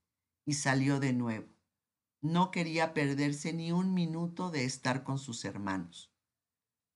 y 0.47 0.54
salió 0.54 1.00
de 1.00 1.12
nuevo. 1.12 1.47
No 2.23 2.50
quería 2.50 2.95
perderse 2.95 3.52
ni 3.52 3.73
un 3.73 3.92
minuto 3.92 4.50
de 4.50 4.64
estar 4.64 5.04
con 5.04 5.18
sus 5.18 5.45
hermanos. 5.45 6.11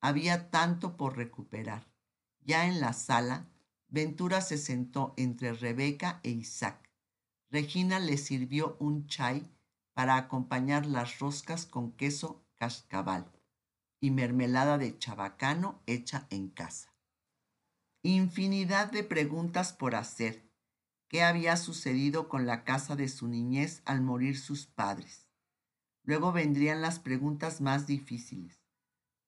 Había 0.01 0.51
tanto 0.51 0.97
por 0.97 1.19
recuperar. 1.19 1.93
Ya 2.41 2.69
en 2.69 2.81
la 2.81 2.95
sala, 2.95 3.51
Ventura 3.89 4.41
se 4.41 4.57
sentó 4.57 5.13
entre 5.19 5.53
Rebeca 5.53 6.21
e 6.23 6.31
Isaac. 6.31 6.89
Regina 7.51 8.01
le 8.01 8.17
sirvió 8.17 8.79
un 8.81 9.07
chai 9.09 9.47
para 9.93 10.17
acompañar 10.17 10.87
las 10.87 11.19
roscas 11.19 11.67
con 11.67 11.93
queso 11.93 12.47
cascabal 12.57 13.31
y 14.01 14.11
mermelada 14.11 14.79
de 14.79 14.99
chabacano 14.99 15.83
hecha 15.85 16.27
en 16.31 16.49
casa. 16.49 16.92
Infinidad 18.05 18.91
de 18.91 19.05
preguntas 19.05 19.73
por 19.73 19.95
hacer. 19.95 20.51
¿Qué 21.07 21.23
había 21.23 21.57
sucedido 21.57 22.29
con 22.29 22.47
la 22.47 22.65
casa 22.65 22.97
de 22.97 23.09
su 23.09 23.29
niñez 23.29 23.81
al 23.85 24.03
morir 24.03 24.39
sus 24.39 24.67
padres? 24.67 25.29
Luego 26.03 26.33
vendrían 26.33 26.83
las 26.83 26.99
preguntas 26.99 27.61
más 27.61 27.87
difíciles. 27.87 28.61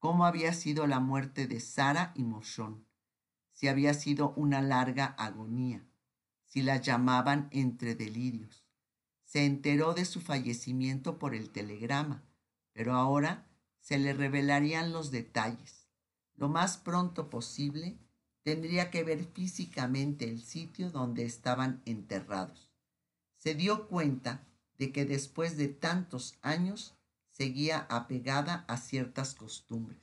¿Cómo 0.01 0.27
había 0.27 0.53
sido 0.53 0.89
la 0.89 0.99
muerte 0.99 1.47
de 1.47 1.61
Sara 1.61 2.13
y 2.17 2.25
Moshón? 2.25 2.87
Si 3.53 3.69
había 3.69 3.95
sido 3.95 4.35
una 4.35 4.61
larga 4.61 5.07
agonía, 5.19 5.87
si 6.45 6.63
la 6.63 6.79
llamaban 6.79 7.49
entre 7.53 7.95
delirios 7.95 8.65
se 9.35 9.47
enteró 9.47 9.95
de 9.95 10.05
su 10.05 10.21
fallecimiento 10.21 11.19
por 11.19 11.35
el 11.35 11.51
telegrama, 11.51 12.23
pero 12.73 12.95
ahora 12.95 13.49
se 13.81 13.99
le 13.99 14.13
revelarían 14.13 14.93
los 14.93 15.11
detalles. 15.11 15.89
Lo 16.37 16.49
más 16.49 16.77
pronto 16.77 17.31
posible 17.31 17.99
tendría 18.45 18.91
que 18.91 19.03
ver 19.03 19.25
físicamente 19.25 20.29
el 20.29 20.41
sitio 20.41 20.91
donde 20.91 21.25
estaban 21.25 21.83
enterrados. 21.87 22.71
Se 23.37 23.55
dio 23.55 23.89
cuenta 23.89 24.47
de 24.79 24.93
que 24.93 25.05
después 25.05 25.57
de 25.57 25.69
tantos 25.69 26.39
años 26.43 26.95
seguía 27.31 27.87
apegada 27.91 28.65
a 28.69 28.77
ciertas 28.77 29.35
costumbres. 29.35 29.99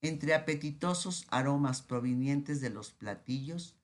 Entre 0.00 0.34
apetitosos 0.34 1.26
aromas 1.30 1.82
provenientes 1.82 2.60
de 2.60 2.70
los 2.70 2.90
platillos, 2.90 3.76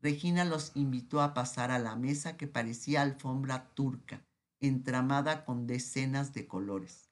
Regina 0.00 0.44
los 0.44 0.72
invitó 0.74 1.20
a 1.20 1.34
pasar 1.34 1.70
a 1.70 1.78
la 1.78 1.96
mesa 1.96 2.36
que 2.36 2.46
parecía 2.46 3.02
alfombra 3.02 3.70
turca, 3.74 4.24
entramada 4.60 5.44
con 5.44 5.66
decenas 5.66 6.32
de 6.32 6.46
colores. 6.46 7.08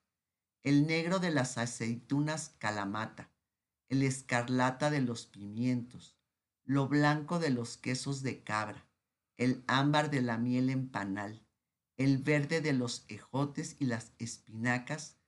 El 0.62 0.87
negro 0.87 1.18
de 1.18 1.31
las 1.31 1.59
aceitunas 1.59 2.55
calamata, 2.59 3.31
el 3.88 4.03
escarlata 4.03 4.90
de 4.90 5.01
los 5.01 5.27
pimientos, 5.27 6.16
lo 6.64 6.88
blanco 6.88 7.38
de 7.38 7.51
los 7.51 7.77
quesos 7.77 8.23
de 8.23 8.42
cabra, 8.42 8.87
el 9.37 9.64
ámbar 9.66 10.11
de 10.11 10.23
la 10.23 10.38
miel 10.38 10.70
en 10.70 10.88
panal, 10.88 11.44
el 11.97 12.18
verde 12.18 12.61
de 12.61 12.73
los 12.73 13.05
ejotes 13.09 13.77
y 13.79 13.87
las 13.87 14.12
espinacas, 14.18 15.18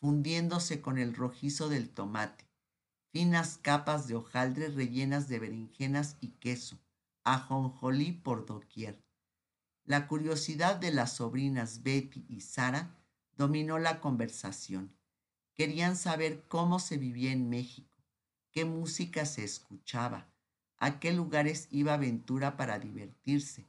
fundiéndose 0.00 0.80
con 0.80 0.98
el 0.98 1.14
rojizo 1.14 1.68
del 1.68 1.90
tomate, 1.90 2.46
finas 3.12 3.58
capas 3.58 4.08
de 4.08 4.14
hojaldre 4.14 4.68
rellenas 4.68 5.28
de 5.28 5.38
berenjenas 5.38 6.16
y 6.20 6.32
queso, 6.32 6.78
ajonjolí 7.24 8.12
por 8.12 8.46
doquier. 8.46 9.02
La 9.84 10.08
curiosidad 10.08 10.76
de 10.76 10.92
las 10.92 11.16
sobrinas 11.16 11.82
Betty 11.82 12.26
y 12.28 12.40
Sara 12.40 12.96
dominó 13.36 13.78
la 13.78 14.00
conversación. 14.00 14.96
Querían 15.54 15.96
saber 15.96 16.44
cómo 16.48 16.78
se 16.78 16.98
vivía 16.98 17.32
en 17.32 17.48
México, 17.48 17.95
qué 18.56 18.64
música 18.64 19.26
se 19.26 19.44
escuchaba, 19.44 20.32
a 20.78 20.98
qué 20.98 21.12
lugares 21.12 21.68
iba 21.70 21.98
Ventura 21.98 22.56
para 22.56 22.78
divertirse. 22.78 23.68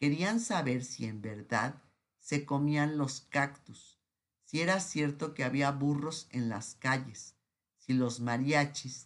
Querían 0.00 0.40
saber 0.40 0.82
si 0.82 1.04
en 1.04 1.22
verdad 1.22 1.80
se 2.18 2.44
comían 2.44 2.98
los 2.98 3.20
cactus, 3.20 4.00
si 4.42 4.62
era 4.62 4.80
cierto 4.80 5.32
que 5.32 5.44
había 5.44 5.70
burros 5.70 6.26
en 6.32 6.48
las 6.48 6.74
calles, 6.74 7.36
si 7.78 7.92
los 7.92 8.18
mariachis 8.18 9.04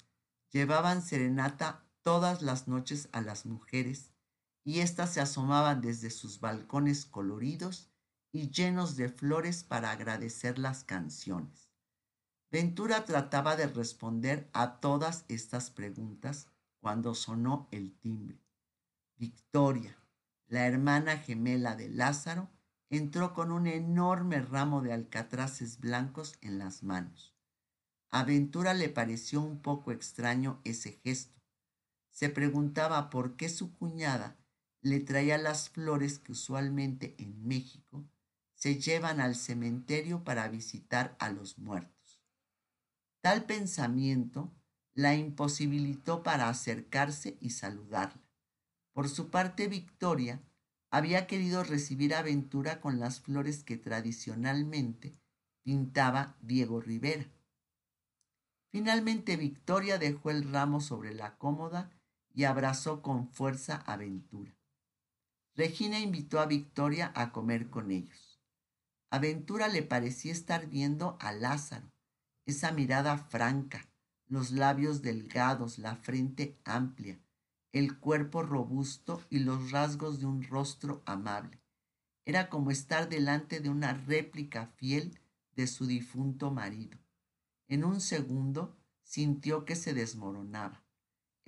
llevaban 0.53 1.03
serenata 1.03 1.85
todas 2.01 2.41
las 2.41 2.67
noches 2.67 3.11
a 3.13 3.21
las 3.21 3.45
mujeres 3.45 4.13
y 4.65 4.81
éstas 4.81 5.13
se 5.13 5.21
asomaban 5.21 5.83
desde 5.83 6.09
sus 6.09 6.41
balcones 6.41 7.05
coloridos 7.05 7.91
y 8.33 8.49
llenos 8.49 8.97
de 8.97 9.11
flores 9.11 9.65
para 9.65 9.91
agradecer 9.91 10.59
las 10.59 10.83
canciones. 10.83 11.70
Ventura 12.51 13.05
trataba 13.05 13.57
de 13.57 13.67
responder 13.67 14.49
a 14.53 14.81
todas 14.81 15.25
estas 15.29 15.71
preguntas 15.71 16.49
cuando 16.81 17.15
sonó 17.15 17.69
el 17.71 17.93
timbre. 17.99 18.41
Victoria, 19.17 19.97
la 20.49 20.67
hermana 20.67 21.19
gemela 21.19 21.77
de 21.77 21.89
Lázaro, 21.89 22.51
entró 22.89 23.35
con 23.35 23.53
un 23.53 23.69
enorme 23.69 24.41
ramo 24.41 24.83
de 24.83 24.93
alcatraces 24.93 25.79
blancos 25.79 26.39
en 26.41 26.59
las 26.59 26.83
manos. 26.83 27.37
A 28.11 28.25
Ventura 28.25 28.75
le 28.75 28.89
pareció 28.89 29.41
un 29.41 29.61
poco 29.63 29.93
extraño 29.93 30.61
ese 30.65 31.01
gesto, 31.05 31.41
se 32.11 32.29
preguntaba 32.29 33.09
por 33.09 33.37
qué 33.37 33.49
su 33.49 33.73
cuñada 33.73 34.37
le 34.83 35.01
traía 35.01 35.39
las 35.39 35.71
flores 35.71 36.19
que 36.19 36.33
usualmente 36.33 37.15
en 37.19 37.47
México 37.47 38.05
se 38.55 38.79
llevan 38.81 39.21
al 39.21 39.37
cementerio 39.37 40.25
para 40.25 40.49
visitar 40.49 41.17
a 41.19 41.31
los 41.31 41.59
muertos. 41.59 42.00
Tal 43.21 43.45
pensamiento 43.45 44.53
la 44.95 45.15
imposibilitó 45.15 46.23
para 46.23 46.49
acercarse 46.49 47.37
y 47.41 47.51
saludarla. 47.51 48.23
Por 48.93 49.09
su 49.09 49.31
parte, 49.31 49.69
Victoria 49.69 50.43
había 50.91 51.27
querido 51.27 51.63
recibir 51.63 52.15
a 52.15 52.23
Ventura 52.23 52.81
con 52.81 52.99
las 52.99 53.21
flores 53.21 53.63
que 53.63 53.77
tradicionalmente 53.77 55.13
pintaba 55.63 56.37
Diego 56.41 56.81
Rivera. 56.81 57.31
Finalmente, 58.71 59.37
Victoria 59.37 59.99
dejó 59.99 60.31
el 60.31 60.51
ramo 60.51 60.81
sobre 60.81 61.15
la 61.15 61.37
cómoda 61.37 61.91
y 62.33 62.45
abrazó 62.45 63.03
con 63.03 63.29
fuerza 63.29 63.77
a 63.77 63.97
Ventura. 63.97 64.57
Regina 65.55 65.99
invitó 65.99 66.41
a 66.41 66.47
Victoria 66.47 67.13
a 67.15 67.33
comer 67.33 67.69
con 67.71 67.91
ellos. 67.91 68.41
A 69.11 69.19
le 69.19 69.83
parecía 69.83 70.33
estar 70.33 70.69
viendo 70.69 71.19
a 71.21 71.33
Lázaro, 71.33 71.91
esa 72.47 72.73
mirada 72.73 73.19
franca, 73.19 73.89
los 74.27 74.51
labios 74.51 75.03
delgados, 75.03 75.79
la 75.79 75.97
frente 75.97 76.59
amplia, 76.65 77.21
el 77.73 77.99
cuerpo 77.99 78.43
robusto 78.43 79.23
y 79.31 79.41
los 79.41 79.71
rasgos 79.71 80.21
de 80.21 80.27
un 80.27 80.43
rostro 80.43 81.03
amable. 81.07 81.61
Era 82.25 82.49
como 82.49 82.71
estar 82.71 83.09
delante 83.09 83.61
de 83.61 83.71
una 83.71 83.93
réplica 83.93 84.67
fiel 84.77 85.19
de 85.57 85.67
su 85.67 85.87
difunto 85.87 86.51
marido. 86.51 86.99
En 87.69 87.85
un 87.85 88.01
segundo 88.01 88.77
sintió 89.03 89.65
que 89.65 89.77
se 89.77 89.95
desmoronaba 89.95 90.85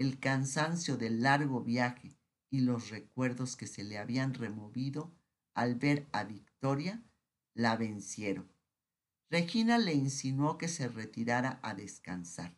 el 0.02 0.18
cansancio 0.18 0.96
del 0.96 1.22
largo 1.22 1.62
viaje 1.62 2.16
y 2.50 2.61
los 2.61 2.90
recuerdos 2.90 3.57
que 3.57 3.66
se 3.66 3.85
le 3.85 3.98
habían 3.98 4.35
removido 4.35 5.12
al 5.55 5.76
ver 5.76 6.09
a 6.12 6.24
Victoria, 6.24 7.02
la 7.55 7.76
vencieron. 7.76 8.50
Regina 9.33 9.79
le 9.79 9.95
insinuó 9.95 10.59
que 10.59 10.68
se 10.68 10.88
retirara 10.88 11.59
a 11.62 11.73
descansar. 11.75 12.55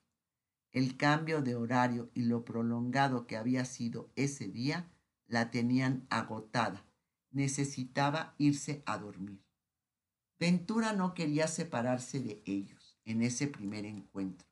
El 0.72 0.96
cambio 0.96 1.40
de 1.40 1.54
horario 1.54 2.10
y 2.14 2.22
lo 2.22 2.44
prolongado 2.44 3.28
que 3.28 3.36
había 3.36 3.64
sido 3.64 4.10
ese 4.16 4.48
día 4.48 4.90
la 5.28 5.52
tenían 5.52 6.04
agotada. 6.10 6.84
Necesitaba 7.30 8.34
irse 8.38 8.82
a 8.86 8.98
dormir. 8.98 9.40
Ventura 10.40 10.92
no 10.94 11.14
quería 11.14 11.46
separarse 11.46 12.18
de 12.18 12.42
ellos 12.44 12.98
en 13.04 13.22
ese 13.22 13.46
primer 13.46 13.84
encuentro, 13.84 14.48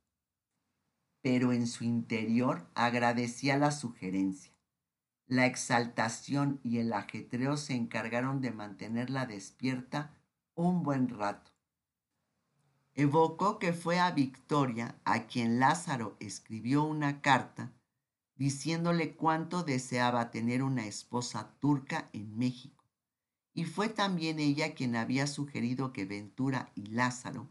pero 1.23 1.53
en 1.53 1.67
su 1.67 1.83
interior 1.83 2.71
agradecía 2.77 3.59
la 3.59 3.73
sugerencia. 3.73 4.55
La 5.27 5.47
exaltación 5.47 6.61
y 6.63 6.79
el 6.79 6.93
ajetreo 6.93 7.57
se 7.57 7.75
encargaron 7.75 8.41
de 8.41 8.53
mantenerla 8.53 9.27
despierta 9.27 10.15
un 10.55 10.85
buen 10.85 11.09
rato. 11.09 11.51
Evocó 12.95 13.59
que 13.59 13.73
fue 13.73 13.99
a 13.99 14.11
Victoria 14.11 15.01
a 15.05 15.27
quien 15.27 15.59
Lázaro 15.59 16.17
escribió 16.21 16.85
una 16.85 17.23
carta 17.23 17.73
diciéndole 18.37 19.15
cuánto 19.15 19.63
deseaba 19.63 20.31
tener 20.31 20.63
una 20.63 20.87
esposa 20.87 21.55
turca 21.59 22.09
en 22.13 22.37
México. 22.37 22.85
Y 23.55 23.65
fue 23.65 23.89
también 23.89 24.39
ella 24.39 24.75
quien 24.75 24.97
había 24.97 25.27
sugerido 25.27 25.93
que 25.93 26.05
Ventura 26.05 26.71
y 26.75 26.87
Lázaro 26.87 27.49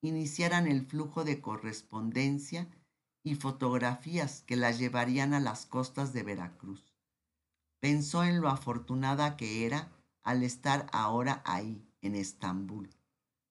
iniciaran 0.00 0.66
el 0.66 0.86
flujo 0.86 1.24
de 1.24 1.40
correspondencia 1.40 2.68
y 3.22 3.36
fotografías 3.36 4.42
que 4.42 4.56
las 4.56 4.78
llevarían 4.78 5.32
a 5.32 5.40
las 5.40 5.66
costas 5.66 6.12
de 6.12 6.24
Veracruz. 6.24 6.92
Pensó 7.80 8.24
en 8.24 8.40
lo 8.40 8.48
afortunada 8.48 9.36
que 9.36 9.64
era 9.64 9.92
al 10.22 10.42
estar 10.42 10.86
ahora 10.92 11.42
ahí, 11.44 11.84
en 12.00 12.14
Estambul. 12.16 12.90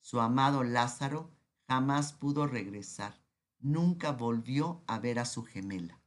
Su 0.01 0.19
amado 0.19 0.63
Lázaro 0.63 1.31
jamás 1.67 2.11
pudo 2.11 2.47
regresar, 2.47 3.21
nunca 3.59 4.11
volvió 4.11 4.83
a 4.87 4.99
ver 4.99 5.19
a 5.19 5.25
su 5.25 5.43
gemela. 5.43 6.01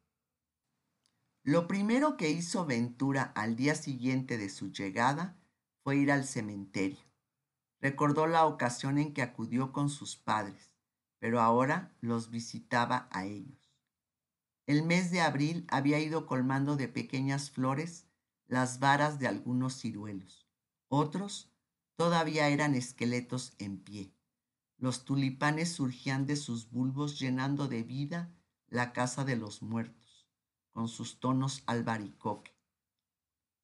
Lo 1.42 1.68
primero 1.68 2.16
que 2.16 2.30
hizo 2.30 2.66
Ventura 2.66 3.32
al 3.34 3.56
día 3.56 3.74
siguiente 3.74 4.38
de 4.38 4.48
su 4.48 4.72
llegada 4.72 5.36
fue 5.82 5.96
ir 5.96 6.10
al 6.10 6.24
cementerio. 6.24 7.04
Recordó 7.80 8.26
la 8.26 8.46
ocasión 8.46 8.98
en 8.98 9.12
que 9.12 9.22
acudió 9.22 9.70
con 9.72 9.90
sus 9.90 10.16
padres, 10.16 10.74
pero 11.18 11.40
ahora 11.40 11.94
los 12.00 12.30
visitaba 12.30 13.08
a 13.10 13.26
ellos. 13.26 13.74
El 14.66 14.82
mes 14.82 15.10
de 15.10 15.20
abril 15.20 15.66
había 15.68 15.98
ido 15.98 16.26
colmando 16.26 16.76
de 16.76 16.88
pequeñas 16.88 17.50
flores 17.50 18.06
las 18.46 18.80
varas 18.80 19.18
de 19.18 19.28
algunos 19.28 19.78
ciruelos. 19.78 20.48
Otros 20.88 21.53
Todavía 21.96 22.48
eran 22.48 22.74
esqueletos 22.74 23.54
en 23.58 23.78
pie. 23.78 24.12
Los 24.78 25.04
tulipanes 25.04 25.72
surgían 25.72 26.26
de 26.26 26.36
sus 26.36 26.70
bulbos 26.70 27.18
llenando 27.18 27.68
de 27.68 27.84
vida 27.84 28.34
la 28.68 28.92
casa 28.92 29.24
de 29.24 29.36
los 29.36 29.62
muertos, 29.62 30.26
con 30.72 30.88
sus 30.88 31.20
tonos 31.20 31.62
albaricoque. 31.66 32.56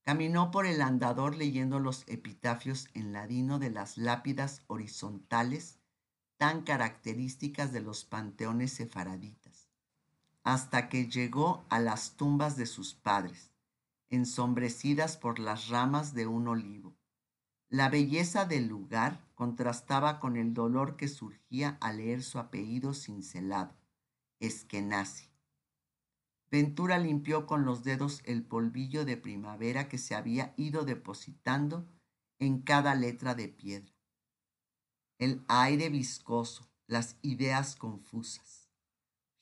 Caminó 0.03 0.51
por 0.51 0.67
el 0.67 0.81
andador 0.81 1.37
leyendo 1.37 1.81
los 1.81 2.07
epitafios 2.07 2.89
en 2.95 3.13
ladino 3.13 3.59
de 3.59 3.71
las 3.71 3.99
lápidas 3.99 4.63
horizontales 4.69 5.81
tan 6.37 6.63
características 6.63 7.73
de 7.73 7.81
los 7.81 8.05
panteones 8.05 8.73
sefaraditas, 8.73 9.69
hasta 10.45 10.89
que 10.89 11.09
llegó 11.09 11.67
a 11.69 11.81
las 11.81 12.17
tumbas 12.17 12.57
de 12.57 12.67
sus 12.67 12.95
padres, 12.95 13.51
ensombrecidas 14.09 15.17
por 15.17 15.39
las 15.39 15.69
ramas 15.69 16.15
de 16.15 16.27
un 16.27 16.49
olivo. 16.49 17.00
La 17.73 17.89
belleza 17.89 18.47
del 18.47 18.67
lugar 18.67 19.25
contrastaba 19.37 20.19
con 20.19 20.37
el 20.37 20.55
dolor 20.55 20.97
que 20.97 21.07
surgía 21.07 21.79
al 21.81 21.99
leer 21.99 22.25
su 22.25 22.41
apellido 22.41 22.95
cincelado, 22.95 23.77
Eskenazi. 24.41 25.31
Ventura 26.51 26.99
limpió 26.99 27.47
con 27.47 27.65
los 27.65 27.85
dedos 27.85 28.23
el 28.25 28.45
polvillo 28.45 29.05
de 29.05 29.17
primavera 29.17 29.89
que 29.89 29.99
se 29.99 30.17
había 30.17 30.53
ido 30.57 30.85
depositando 30.85 31.87
en 32.41 32.61
cada 32.63 32.97
letra 32.97 33.37
de 33.37 33.47
piedra. 33.47 33.95
El 35.19 35.45
aire 35.47 35.91
viscoso, 35.91 36.69
las 36.89 37.19
ideas 37.23 37.77
confusas. 37.77 38.69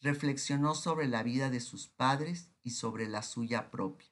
Reflexionó 0.03 0.75
sobre 0.75 1.09
la 1.09 1.23
vida 1.23 1.49
de 1.49 1.61
sus 1.61 1.89
padres 1.89 2.51
y 2.63 2.73
sobre 2.73 3.09
la 3.09 3.23
suya 3.23 3.71
propia. 3.71 4.11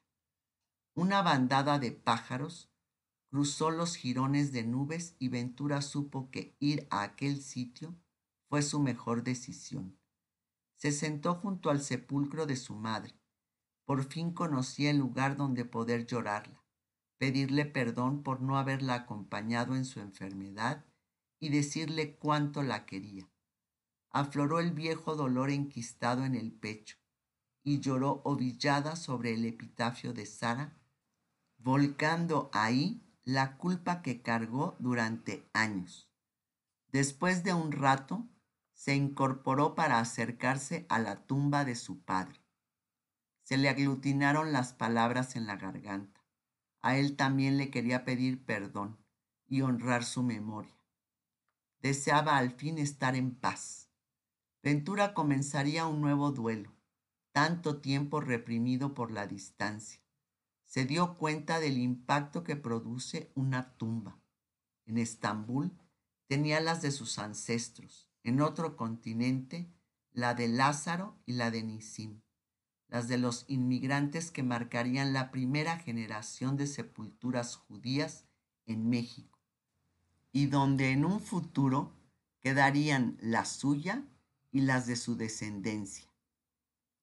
Una 0.94 1.20
bandada 1.20 1.78
de 1.78 1.92
pájaros 1.92 2.70
Cruzó 3.28 3.70
los 3.70 3.96
jirones 3.96 4.52
de 4.52 4.64
nubes 4.64 5.16
y 5.18 5.28
Ventura 5.28 5.82
supo 5.82 6.30
que 6.30 6.56
ir 6.60 6.86
a 6.90 7.02
aquel 7.02 7.42
sitio 7.42 7.94
fue 8.48 8.62
su 8.62 8.80
mejor 8.80 9.24
decisión. 9.24 9.98
Se 10.76 10.92
sentó 10.92 11.34
junto 11.34 11.70
al 11.70 11.80
sepulcro 11.80 12.46
de 12.46 12.56
su 12.56 12.74
madre. 12.74 13.14
Por 13.84 14.04
fin 14.04 14.32
conocía 14.32 14.90
el 14.90 14.98
lugar 14.98 15.36
donde 15.36 15.64
poder 15.64 16.06
llorarla, 16.06 16.62
pedirle 17.18 17.66
perdón 17.66 18.22
por 18.22 18.40
no 18.40 18.58
haberla 18.58 18.94
acompañado 18.94 19.74
en 19.74 19.84
su 19.84 20.00
enfermedad 20.00 20.84
y 21.38 21.48
decirle 21.50 22.16
cuánto 22.16 22.62
la 22.62 22.86
quería. 22.86 23.28
Afloró 24.10 24.60
el 24.60 24.72
viejo 24.72 25.14
dolor 25.14 25.50
enquistado 25.50 26.24
en 26.24 26.34
el 26.34 26.52
pecho 26.52 26.96
y 27.62 27.80
lloró 27.80 28.22
ovillada 28.24 28.96
sobre 28.96 29.34
el 29.34 29.44
epitafio 29.44 30.12
de 30.12 30.24
Sara, 30.24 30.78
volcando 31.58 32.48
ahí 32.52 33.05
la 33.26 33.56
culpa 33.56 34.02
que 34.02 34.22
cargó 34.22 34.76
durante 34.78 35.50
años. 35.52 36.08
Después 36.92 37.42
de 37.42 37.52
un 37.54 37.72
rato, 37.72 38.24
se 38.72 38.94
incorporó 38.94 39.74
para 39.74 39.98
acercarse 39.98 40.86
a 40.88 41.00
la 41.00 41.26
tumba 41.26 41.64
de 41.64 41.74
su 41.74 41.98
padre. 42.04 42.40
Se 43.42 43.56
le 43.56 43.68
aglutinaron 43.68 44.52
las 44.52 44.74
palabras 44.74 45.34
en 45.34 45.48
la 45.48 45.56
garganta. 45.56 46.24
A 46.82 46.98
él 46.98 47.16
también 47.16 47.58
le 47.58 47.68
quería 47.68 48.04
pedir 48.04 48.44
perdón 48.44 48.96
y 49.48 49.62
honrar 49.62 50.04
su 50.04 50.22
memoria. 50.22 50.78
Deseaba 51.80 52.38
al 52.38 52.52
fin 52.52 52.78
estar 52.78 53.16
en 53.16 53.34
paz. 53.34 53.90
Ventura 54.62 55.14
comenzaría 55.14 55.86
un 55.86 56.00
nuevo 56.00 56.30
duelo, 56.30 56.76
tanto 57.32 57.80
tiempo 57.80 58.20
reprimido 58.20 58.94
por 58.94 59.10
la 59.10 59.26
distancia 59.26 60.05
se 60.66 60.84
dio 60.84 61.14
cuenta 61.14 61.60
del 61.60 61.78
impacto 61.78 62.44
que 62.44 62.56
produce 62.56 63.32
una 63.34 63.76
tumba. 63.76 64.20
En 64.84 64.98
Estambul 64.98 65.72
tenía 66.26 66.60
las 66.60 66.82
de 66.82 66.90
sus 66.90 67.18
ancestros, 67.18 68.10
en 68.22 68.40
otro 68.40 68.76
continente 68.76 69.72
la 70.12 70.34
de 70.34 70.48
Lázaro 70.48 71.20
y 71.26 71.34
la 71.34 71.50
de 71.50 71.62
Nisim, 71.62 72.22
las 72.88 73.06
de 73.06 73.18
los 73.18 73.44
inmigrantes 73.48 74.30
que 74.30 74.42
marcarían 74.42 75.12
la 75.12 75.30
primera 75.30 75.78
generación 75.78 76.56
de 76.56 76.66
sepulturas 76.66 77.56
judías 77.56 78.24
en 78.64 78.88
México, 78.88 79.38
y 80.32 80.46
donde 80.46 80.90
en 80.90 81.04
un 81.04 81.20
futuro 81.20 81.92
quedarían 82.40 83.18
la 83.20 83.44
suya 83.44 84.04
y 84.50 84.60
las 84.60 84.86
de 84.86 84.96
su 84.96 85.16
descendencia. 85.16 86.10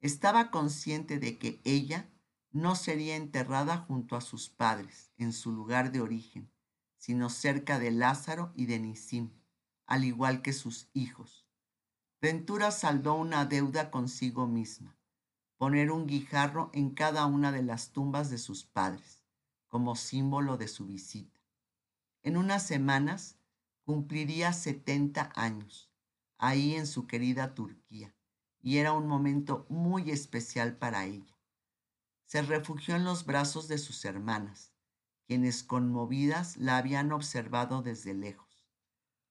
Estaba 0.02 0.52
consciente 0.52 1.20
de 1.20 1.38
que 1.38 1.62
ella 1.64 2.10
no 2.54 2.76
sería 2.76 3.16
enterrada 3.16 3.78
junto 3.78 4.16
a 4.16 4.22
sus 4.22 4.48
padres, 4.48 5.12
en 5.18 5.34
su 5.34 5.52
lugar 5.52 5.92
de 5.92 6.02
origen, 6.02 6.52
sino 6.98 7.32
cerca 7.32 7.80
de 7.80 7.90
Lázaro 7.90 8.54
y 8.56 8.68
de 8.68 8.78
Nisim, 8.78 9.32
al 9.88 10.06
igual 10.06 10.44
que 10.44 10.54
sus 10.54 10.88
hijos. 10.94 11.48
Ventura 12.22 12.70
saldó 12.70 13.16
una 13.16 13.46
deuda 13.46 13.90
consigo 13.90 14.46
misma, 14.46 14.96
poner 15.58 15.90
un 15.92 16.06
guijarro 16.06 16.70
en 16.74 16.92
cada 16.92 17.26
una 17.26 17.52
de 17.52 17.64
las 17.64 17.92
tumbas 17.92 18.30
de 18.30 18.38
sus 18.38 18.66
padres, 18.66 19.24
como 19.68 19.96
símbolo 19.96 20.56
de 20.56 20.68
su 20.68 20.86
visita. 20.86 21.42
En 22.22 22.38
unas 22.38 22.66
semanas 22.66 23.36
cumpliría 23.84 24.54
70 24.54 25.32
años, 25.36 25.90
ahí 26.38 26.76
en 26.76 26.86
su 26.86 27.08
querida 27.08 27.56
Turquía, 27.56 28.14
y 28.62 28.78
era 28.78 28.94
un 28.94 29.08
momento 29.08 29.66
muy 29.70 30.12
especial 30.12 30.78
para 30.78 31.06
ella 31.06 31.33
se 32.34 32.42
refugió 32.42 32.96
en 32.96 33.04
los 33.04 33.28
brazos 33.28 33.68
de 33.68 33.78
sus 33.78 34.04
hermanas, 34.06 34.74
quienes 35.28 35.62
conmovidas 35.62 36.58
la 36.58 36.78
habían 36.78 37.12
observado 37.12 37.84
desde 37.84 38.16
lejos. 38.16 38.66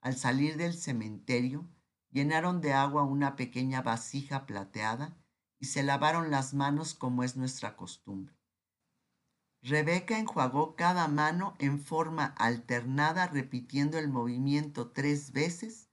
Al 0.01 0.17
salir 0.17 0.57
del 0.57 0.73
cementerio, 0.73 1.69
llenaron 2.12 2.61
de 2.61 2.75
agua 2.75 3.03
una 3.03 3.35
pequeña 3.35 3.83
vasija 3.83 4.47
plateada 4.47 5.17
y 5.59 5.67
se 5.67 5.83
lavaron 5.83 6.31
las 6.31 6.55
manos 6.55 6.95
como 6.95 7.25
es 7.25 7.37
nuestra 7.37 7.75
costumbre. 7.75 8.37
Rebeca 9.62 10.17
enjuagó 10.17 10.77
cada 10.77 11.09
mano 11.09 11.57
en 11.59 11.81
forma 11.81 12.27
alternada 12.38 13.27
repitiendo 13.27 13.99
el 13.99 14.11
movimiento 14.11 14.93
tres 14.93 15.33
veces 15.33 15.91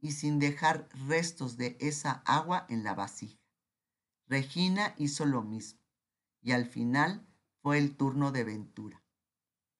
y 0.00 0.12
sin 0.12 0.38
dejar 0.38 0.90
restos 1.08 1.56
de 1.56 1.78
esa 1.80 2.22
agua 2.26 2.66
en 2.68 2.84
la 2.84 2.94
vasija. 2.94 3.40
Regina 4.26 4.94
hizo 4.98 5.24
lo 5.24 5.40
mismo 5.40 5.81
y 6.42 6.52
al 6.52 6.66
final 6.66 7.26
fue 7.62 7.78
el 7.78 7.96
turno 7.96 8.32
de 8.32 8.44
Ventura. 8.44 9.02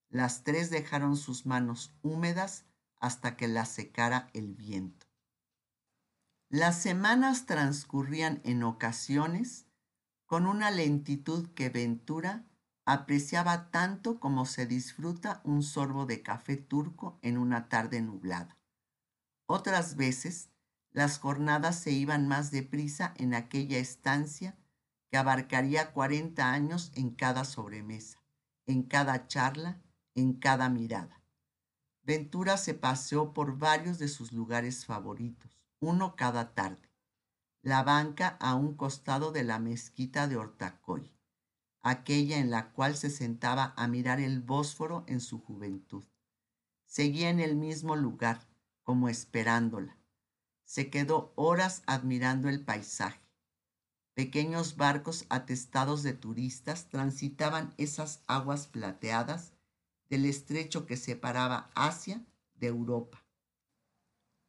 Las 0.09 0.45
tres 0.45 0.71
dejaron 0.71 1.17
sus 1.17 1.47
manos 1.47 1.95
húmedas 2.03 2.65
hasta 3.01 3.37
que 3.37 3.49
las 3.49 3.69
secara 3.69 4.31
el 4.33 4.55
viento. 4.55 5.07
Las 6.49 6.81
semanas 6.81 7.47
transcurrían 7.47 8.41
en 8.45 8.63
ocasiones 8.63 9.67
con 10.27 10.47
una 10.47 10.71
lentitud 10.71 11.49
que 11.55 11.69
Ventura 11.69 12.47
apreciaba 12.85 13.71
tanto 13.71 14.21
como 14.21 14.47
se 14.47 14.67
disfruta 14.67 15.41
un 15.45 15.63
sorbo 15.63 16.07
de 16.07 16.23
café 16.23 16.57
turco 16.57 17.19
en 17.23 17.39
una 17.39 17.69
tarde 17.69 18.03
nublada. 18.03 18.59
Otras 19.47 19.97
veces, 19.97 20.51
las 20.91 21.19
jornadas 21.19 21.79
se 21.79 21.91
iban 21.91 22.29
más 22.29 22.51
deprisa 22.51 23.15
en 23.17 23.35
aquella 23.35 23.79
estancia 23.79 24.57
que 25.13 25.19
abarcaría 25.19 25.93
40 25.93 26.51
años 26.55 26.91
en 26.95 27.11
cada 27.11 27.45
sobremesa, 27.45 28.23
en 28.65 28.83
cada 28.83 29.29
charla, 29.29 29.83
en 30.15 30.33
cada 30.33 30.71
mirada. 30.71 31.21
Ventura 32.03 32.57
se 32.57 32.73
paseó 32.73 33.35
por 33.35 33.59
varios 33.59 33.99
de 33.99 34.09
sus 34.09 34.33
lugares 34.33 34.87
favoritos, 34.87 35.61
uno 35.81 36.17
cada 36.17 36.55
tarde. 36.55 36.91
La 37.61 37.83
banca 37.83 38.39
a 38.41 38.55
un 38.55 38.75
costado 38.75 39.33
de 39.33 39.45
la 39.45 39.59
mezquita 39.59 40.29
de 40.29 40.39
Hortacoy, 40.39 41.13
aquella 41.83 42.39
en 42.39 42.51
la 42.51 42.73
cual 42.73 42.97
se 42.97 43.11
sentaba 43.11 43.75
a 43.77 43.89
mirar 43.89 44.19
el 44.19 44.41
Bósforo 44.41 45.05
en 45.07 45.21
su 45.21 45.43
juventud. 45.43 46.05
Seguía 46.87 47.29
en 47.29 47.41
el 47.41 47.55
mismo 47.55 47.97
lugar, 47.97 48.49
como 48.83 49.11
esperándola. 49.11 49.99
Se 50.65 50.89
quedó 50.89 51.35
horas 51.37 51.83
admirando 51.87 52.49
el 52.49 52.65
paisaje. 52.65 53.22
Pequeños 54.15 54.77
barcos 54.77 55.25
atestados 55.29 56.03
de 56.03 56.13
turistas 56.13 56.89
transitaban 56.89 57.73
esas 57.79 58.23
aguas 58.27 58.67
plateadas 58.67 59.53
del 60.11 60.27
estrecho 60.27 60.87
que 60.87 60.97
separaba 60.97 61.71
Asia 61.75 62.25
de 62.55 62.67
Europa. 62.67 63.25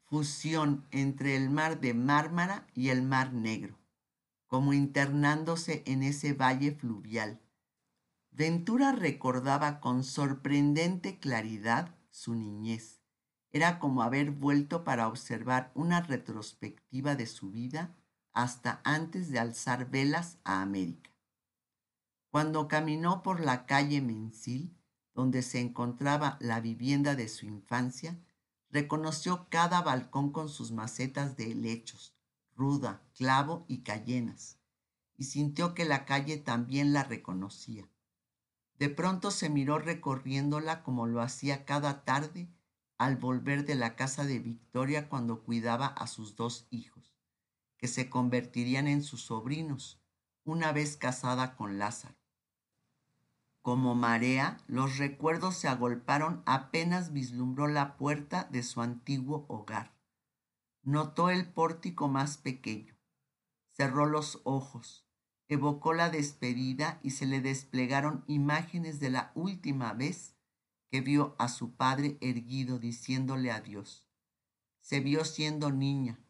Fusión 0.06 0.86
entre 0.91 1.36
el 1.36 1.49
mar 1.49 1.80
de 1.80 1.93
Mármara 1.93 2.67
y 2.73 2.89
el 2.89 3.02
mar 3.02 3.34
Negro 3.34 3.84
como 4.54 4.73
internándose 4.73 5.82
en 5.88 6.04
ese 6.04 6.34
valle 6.34 6.73
fluvial. 6.73 7.41
Ventura 8.30 8.91
recordaba 8.91 9.80
con 9.80 10.04
sorprendente 10.04 11.17
claridad 11.17 11.95
su 12.12 12.36
niñez. 12.36 13.02
Era 13.52 13.80
como 13.80 14.04
haber 14.04 14.30
vuelto 14.30 14.84
para 14.84 15.08
observar 15.08 15.71
una 15.73 16.02
retrospectiva 16.02 17.15
de 17.15 17.26
su 17.26 17.49
vida 17.49 17.95
hasta 18.34 18.82
antes 18.84 19.30
de 19.30 19.39
alzar 19.39 19.89
velas 19.89 20.38
a 20.43 20.62
América. 20.62 21.12
Cuando 22.30 22.67
caminó 22.67 23.22
por 23.24 23.39
la 23.39 23.65
calle 23.65 24.02
Mensil, 24.02 24.76
donde 25.13 25.43
se 25.43 25.60
encontraba 25.60 26.38
la 26.41 26.60
vivienda 26.60 27.15
de 27.15 27.30
su 27.30 27.46
infancia, 27.46 28.19
reconoció 28.69 29.48
cada 29.50 29.82
balcón 29.82 30.32
con 30.32 30.50
sus 30.50 30.72
macetas 30.72 31.38
de 31.38 31.52
helechos, 31.52 32.15
ruda, 32.56 33.04
clavo 33.15 33.65
y 33.67 33.84
cayenas, 33.84 34.58
y 35.15 35.26
sintió 35.26 35.76
que 35.76 35.86
la 35.86 36.06
calle 36.06 36.38
también 36.38 36.91
la 36.91 37.04
reconocía. 37.04 37.88
De 38.80 38.89
pronto 38.89 39.30
se 39.30 39.50
miró 39.50 39.78
recorriéndola 39.78 40.82
como 40.82 41.06
lo 41.06 41.22
hacía 41.22 41.65
cada 41.65 42.04
tarde 42.04 42.50
al 42.98 43.17
volver 43.17 43.65
de 43.65 43.76
la 43.76 43.96
casa 43.96 44.26
de 44.26 44.39
Victoria 44.39 45.08
cuando 45.10 45.43
cuidaba 45.43 45.86
a 45.86 46.08
sus 46.08 46.36
dos 46.36 46.67
hijos, 46.72 47.12
que 47.84 47.89
se 47.89 48.10
convertirían 48.10 48.88
en 48.88 49.04
sus 49.04 49.24
sobrinos 49.24 50.02
una 50.46 50.72
vez 50.72 50.96
casada 50.96 51.58
con 51.58 51.80
Lázaro. 51.80 52.15
Como 53.62 53.93
marea, 53.93 54.63
los 54.67 54.98
recuerdos 54.98 55.58
se 55.58 55.67
agolparon 55.67 56.43
apenas 56.46 57.12
vislumbró 57.12 57.67
la 57.67 57.98
puerta 57.98 58.46
de 58.46 58.63
su 58.63 58.80
antiguo 58.80 59.46
hogar. 59.50 59.93
Notó 60.82 61.30
el 61.30 61.46
pórtico 61.46 62.08
más 62.08 62.38
pequeño. 62.38 62.96
Cerró 63.67 64.06
los 64.06 64.39
ojos, 64.46 65.06
evocó 65.50 65.91
la 65.91 66.10
despedida 66.10 67.02
y 67.04 67.10
se 67.10 67.26
le 67.26 67.41
desplegaron 67.41 68.24
imágenes 68.28 69.02
de 69.02 69.10
la 69.10 69.34
última 69.36 69.91
vez 69.91 70.38
que 70.89 71.02
vio 71.02 71.36
a 71.38 71.50
su 71.50 71.76
padre 71.76 72.17
erguido 72.22 72.80
diciéndole 72.80 73.52
adiós. 73.52 74.08
Se 74.80 75.02
vio 75.02 75.26
siendo 75.26 75.69
niña, 75.69 76.24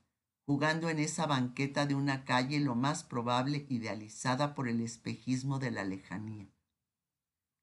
jugando 0.46 0.90
en 0.90 1.00
esa 1.00 1.26
banqueta 1.26 1.86
de 1.86 1.96
una 1.96 2.26
calle 2.26 2.60
lo 2.60 2.76
más 2.76 3.04
probable 3.04 3.66
idealizada 3.70 4.56
por 4.56 4.68
el 4.68 4.82
espejismo 4.82 5.60
de 5.60 5.72
la 5.72 5.84
lejanía. 5.84 6.50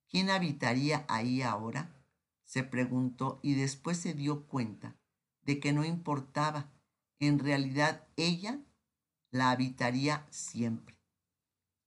¿Quién 0.09 0.31
habitaría 0.31 1.05
ahí 1.09 1.43
ahora? 1.43 1.95
se 2.45 2.64
preguntó 2.64 3.38
y 3.43 3.55
después 3.55 3.99
se 3.99 4.12
dio 4.12 4.47
cuenta 4.49 4.97
de 5.43 5.61
que 5.61 5.73
no 5.73 5.85
importaba 5.85 6.73
en 7.21 7.38
realidad 7.38 8.09
ella 8.16 8.59
la 9.31 9.51
habitaría 9.51 10.27
siempre. 10.31 10.99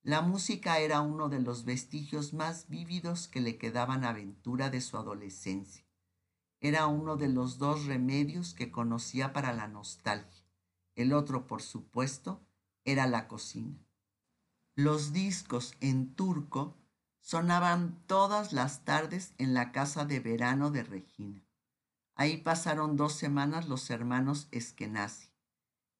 La 0.02 0.22
música 0.22 0.78
era 0.78 1.00
uno 1.00 1.28
de 1.28 1.40
los 1.40 1.64
vestigios 1.64 2.32
más 2.32 2.68
vívidos 2.68 3.26
que 3.26 3.40
le 3.40 3.58
quedaban 3.58 4.04
a 4.04 4.12
Ventura 4.12 4.70
de 4.70 4.80
su 4.80 4.96
adolescencia. 4.96 5.84
Era 6.60 6.86
uno 6.86 7.16
de 7.16 7.28
los 7.28 7.58
dos 7.58 7.86
remedios 7.86 8.54
que 8.54 8.70
conocía 8.70 9.32
para 9.32 9.52
la 9.52 9.66
nostalgia. 9.66 10.43
El 10.94 11.12
otro, 11.12 11.46
por 11.46 11.62
supuesto, 11.62 12.46
era 12.84 13.06
la 13.06 13.28
cocina. 13.28 13.84
Los 14.76 15.12
discos 15.12 15.74
en 15.80 16.14
turco 16.14 16.76
sonaban 17.20 18.02
todas 18.06 18.52
las 18.52 18.84
tardes 18.84 19.34
en 19.38 19.54
la 19.54 19.72
casa 19.72 20.04
de 20.04 20.20
verano 20.20 20.70
de 20.70 20.82
Regina. 20.82 21.44
Ahí 22.16 22.36
pasaron 22.36 22.96
dos 22.96 23.14
semanas 23.14 23.68
los 23.68 23.90
hermanos 23.90 24.48
Eskenazi, 24.52 25.30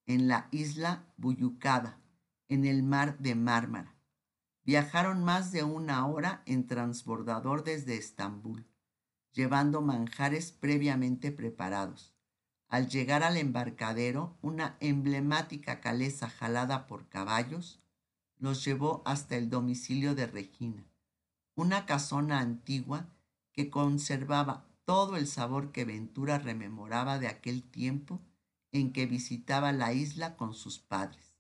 en 0.06 0.28
la 0.28 0.48
isla 0.52 1.06
Buyucada, 1.16 1.98
en 2.48 2.64
el 2.64 2.82
mar 2.82 3.18
de 3.18 3.34
Mármara. 3.34 3.96
Viajaron 4.64 5.24
más 5.24 5.50
de 5.50 5.64
una 5.64 6.06
hora 6.06 6.42
en 6.46 6.66
transbordador 6.66 7.64
desde 7.64 7.96
Estambul, 7.96 8.66
llevando 9.32 9.82
manjares 9.82 10.52
previamente 10.52 11.32
preparados. 11.32 12.13
Al 12.74 12.88
llegar 12.88 13.22
al 13.22 13.36
embarcadero, 13.36 14.36
una 14.42 14.76
emblemática 14.80 15.80
caleza 15.80 16.28
jalada 16.28 16.88
por 16.88 17.08
caballos 17.08 17.78
los 18.36 18.64
llevó 18.64 19.00
hasta 19.04 19.36
el 19.36 19.48
domicilio 19.48 20.16
de 20.16 20.26
Regina, 20.26 20.84
una 21.54 21.86
casona 21.86 22.40
antigua 22.40 23.06
que 23.52 23.70
conservaba 23.70 24.66
todo 24.84 25.14
el 25.14 25.28
sabor 25.28 25.70
que 25.70 25.84
Ventura 25.84 26.40
rememoraba 26.40 27.20
de 27.20 27.28
aquel 27.28 27.62
tiempo 27.62 28.20
en 28.72 28.92
que 28.92 29.06
visitaba 29.06 29.70
la 29.70 29.92
isla 29.92 30.36
con 30.36 30.52
sus 30.52 30.80
padres. 30.80 31.36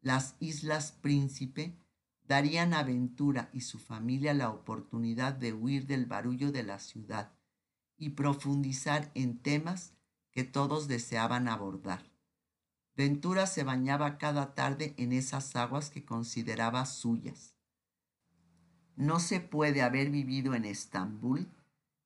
Las 0.00 0.34
Islas 0.40 0.90
Príncipe 0.90 1.76
darían 2.24 2.74
a 2.74 2.82
Ventura 2.82 3.50
y 3.52 3.60
su 3.60 3.78
familia 3.78 4.34
la 4.34 4.50
oportunidad 4.50 5.32
de 5.32 5.52
huir 5.52 5.86
del 5.86 6.06
barullo 6.06 6.50
de 6.50 6.64
la 6.64 6.80
ciudad 6.80 7.30
y 7.96 8.10
profundizar 8.10 9.12
en 9.14 9.38
temas 9.38 9.95
que 10.36 10.44
todos 10.44 10.86
deseaban 10.86 11.48
abordar. 11.48 12.02
Ventura 12.94 13.46
se 13.46 13.64
bañaba 13.64 14.18
cada 14.18 14.54
tarde 14.54 14.92
en 14.98 15.14
esas 15.14 15.56
aguas 15.56 15.88
que 15.88 16.04
consideraba 16.04 16.84
suyas. 16.84 17.54
No 18.96 19.18
se 19.18 19.40
puede 19.40 19.80
haber 19.80 20.10
vivido 20.10 20.54
en 20.54 20.66
Estambul 20.66 21.48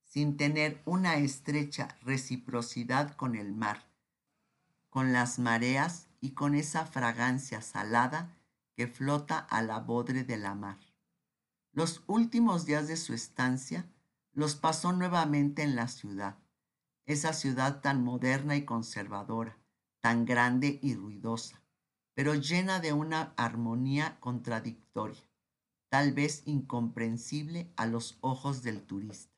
sin 0.04 0.36
tener 0.36 0.80
una 0.84 1.16
estrecha 1.16 1.88
reciprocidad 2.02 3.16
con 3.16 3.34
el 3.34 3.52
mar, 3.52 3.90
con 4.90 5.12
las 5.12 5.40
mareas 5.40 6.06
y 6.20 6.30
con 6.30 6.54
esa 6.54 6.86
fragancia 6.86 7.60
salada 7.60 8.36
que 8.76 8.86
flota 8.86 9.40
a 9.40 9.60
la 9.60 9.80
bodre 9.80 10.22
de 10.22 10.36
la 10.36 10.54
mar. 10.54 10.78
Los 11.72 12.04
últimos 12.06 12.64
días 12.64 12.86
de 12.86 12.96
su 12.96 13.12
estancia 13.12 13.90
los 14.34 14.54
pasó 14.54 14.92
nuevamente 14.92 15.64
en 15.64 15.74
la 15.74 15.88
ciudad, 15.88 16.38
esa 17.10 17.32
ciudad 17.32 17.80
tan 17.80 18.04
moderna 18.04 18.56
y 18.56 18.64
conservadora, 18.64 19.58
tan 20.00 20.24
grande 20.24 20.78
y 20.82 20.94
ruidosa, 20.94 21.62
pero 22.14 22.34
llena 22.34 22.80
de 22.80 22.92
una 22.92 23.34
armonía 23.36 24.18
contradictoria, 24.20 25.20
tal 25.88 26.12
vez 26.12 26.42
incomprensible 26.46 27.72
a 27.76 27.86
los 27.86 28.18
ojos 28.20 28.62
del 28.62 28.82
turista. 28.82 29.34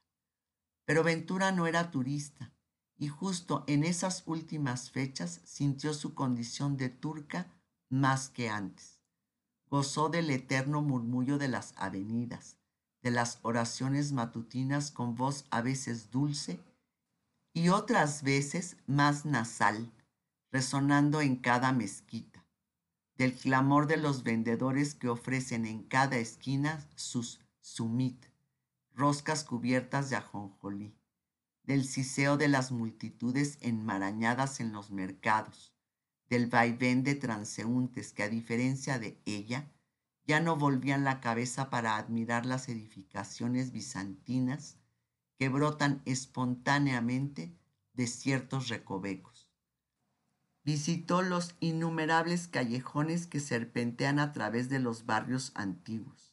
Pero 0.85 1.03
Ventura 1.03 1.53
no 1.53 1.67
era 1.67 1.91
turista 1.91 2.53
y 2.99 3.09
justo 3.09 3.65
en 3.67 3.85
esas 3.85 4.23
últimas 4.27 4.91
fechas 4.91 5.41
sintió 5.45 5.95
su 5.95 6.15
condición 6.15 6.77
de 6.77 6.91
turca 6.91 7.51
más 7.89 8.29
que 8.29 8.49
antes. 8.49 9.01
Gozó 9.69 10.09
del 10.11 10.29
eterno 10.31 10.83
murmullo 10.83 11.39
de 11.39 11.49
las 11.49 11.73
avenidas, 11.77 12.59
de 13.03 13.11
las 13.11 13.39
oraciones 13.43 14.13
matutinas 14.13 14.91
con 14.91 15.15
voz 15.15 15.47
a 15.51 15.63
veces 15.63 16.11
dulce 16.11 16.61
y 17.55 17.69
otras 17.69 18.23
veces 18.23 18.77
más 18.87 19.25
nasal, 19.27 19.93
resonando 20.51 21.21
en 21.21 21.37
cada 21.37 21.73
mezquita, 21.73 22.47
del 23.17 23.35
clamor 23.35 23.87
de 23.87 23.99
los 23.99 24.23
vendedores 24.23 24.95
que 24.95 25.09
ofrecen 25.09 25.67
en 25.67 25.83
cada 25.83 26.17
esquina 26.17 26.87
sus 26.95 27.41
sumit, 27.61 28.27
roscas 28.95 29.45
cubiertas 29.45 30.11
de 30.11 30.17
ajonjolí, 30.17 30.95
del 31.65 31.85
siseo 31.85 32.37
de 32.37 32.49
las 32.49 32.73
multitudes 32.73 33.59
enmarañadas 33.61 34.61
en 34.61 34.73
los 34.73 34.91
mercados, 34.91 35.75
del 36.29 36.47
vaivén 36.47 37.05
de 37.05 37.15
transeúntes 37.15 38.13
que 38.13 38.23
a 38.23 38.29
diferencia 38.29 38.99
de 38.99 39.21
ella 39.27 39.71
ya 40.27 40.41
no 40.41 40.57
volvían 40.57 41.05
la 41.05 41.21
cabeza 41.21 41.69
para 41.69 41.97
admirar 41.97 42.47
las 42.47 42.69
edificaciones 42.69 43.73
bizantinas 43.73 44.79
que 45.43 45.49
brotan 45.49 46.03
espontáneamente 46.05 47.53
de 47.95 48.07
ciertos 48.07 48.69
recovecos. 48.69 49.51
Visitó 50.63 51.21
los 51.21 51.57
innumerables 51.59 52.47
callejones 52.47 53.27
que 53.27 53.41
serpentean 53.41 54.21
a 54.21 54.33
través 54.33 54.69
de 54.69 54.79
los 54.79 55.05
barrios 55.05 55.51
antiguos. 55.57 56.33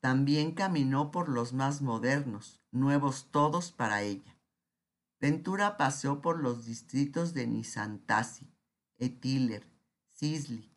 También 0.00 0.52
caminó 0.52 1.10
por 1.10 1.28
los 1.28 1.52
más 1.52 1.82
modernos, 1.82 2.62
nuevos 2.70 3.28
todos 3.30 3.70
para 3.70 4.00
ella. 4.00 4.38
Ventura 5.20 5.76
paseó 5.76 6.22
por 6.22 6.40
los 6.40 6.64
distritos 6.64 7.34
de 7.34 7.46
Nisantasi, 7.46 8.50
Etiler, 8.96 9.66
Cisli 10.14 10.72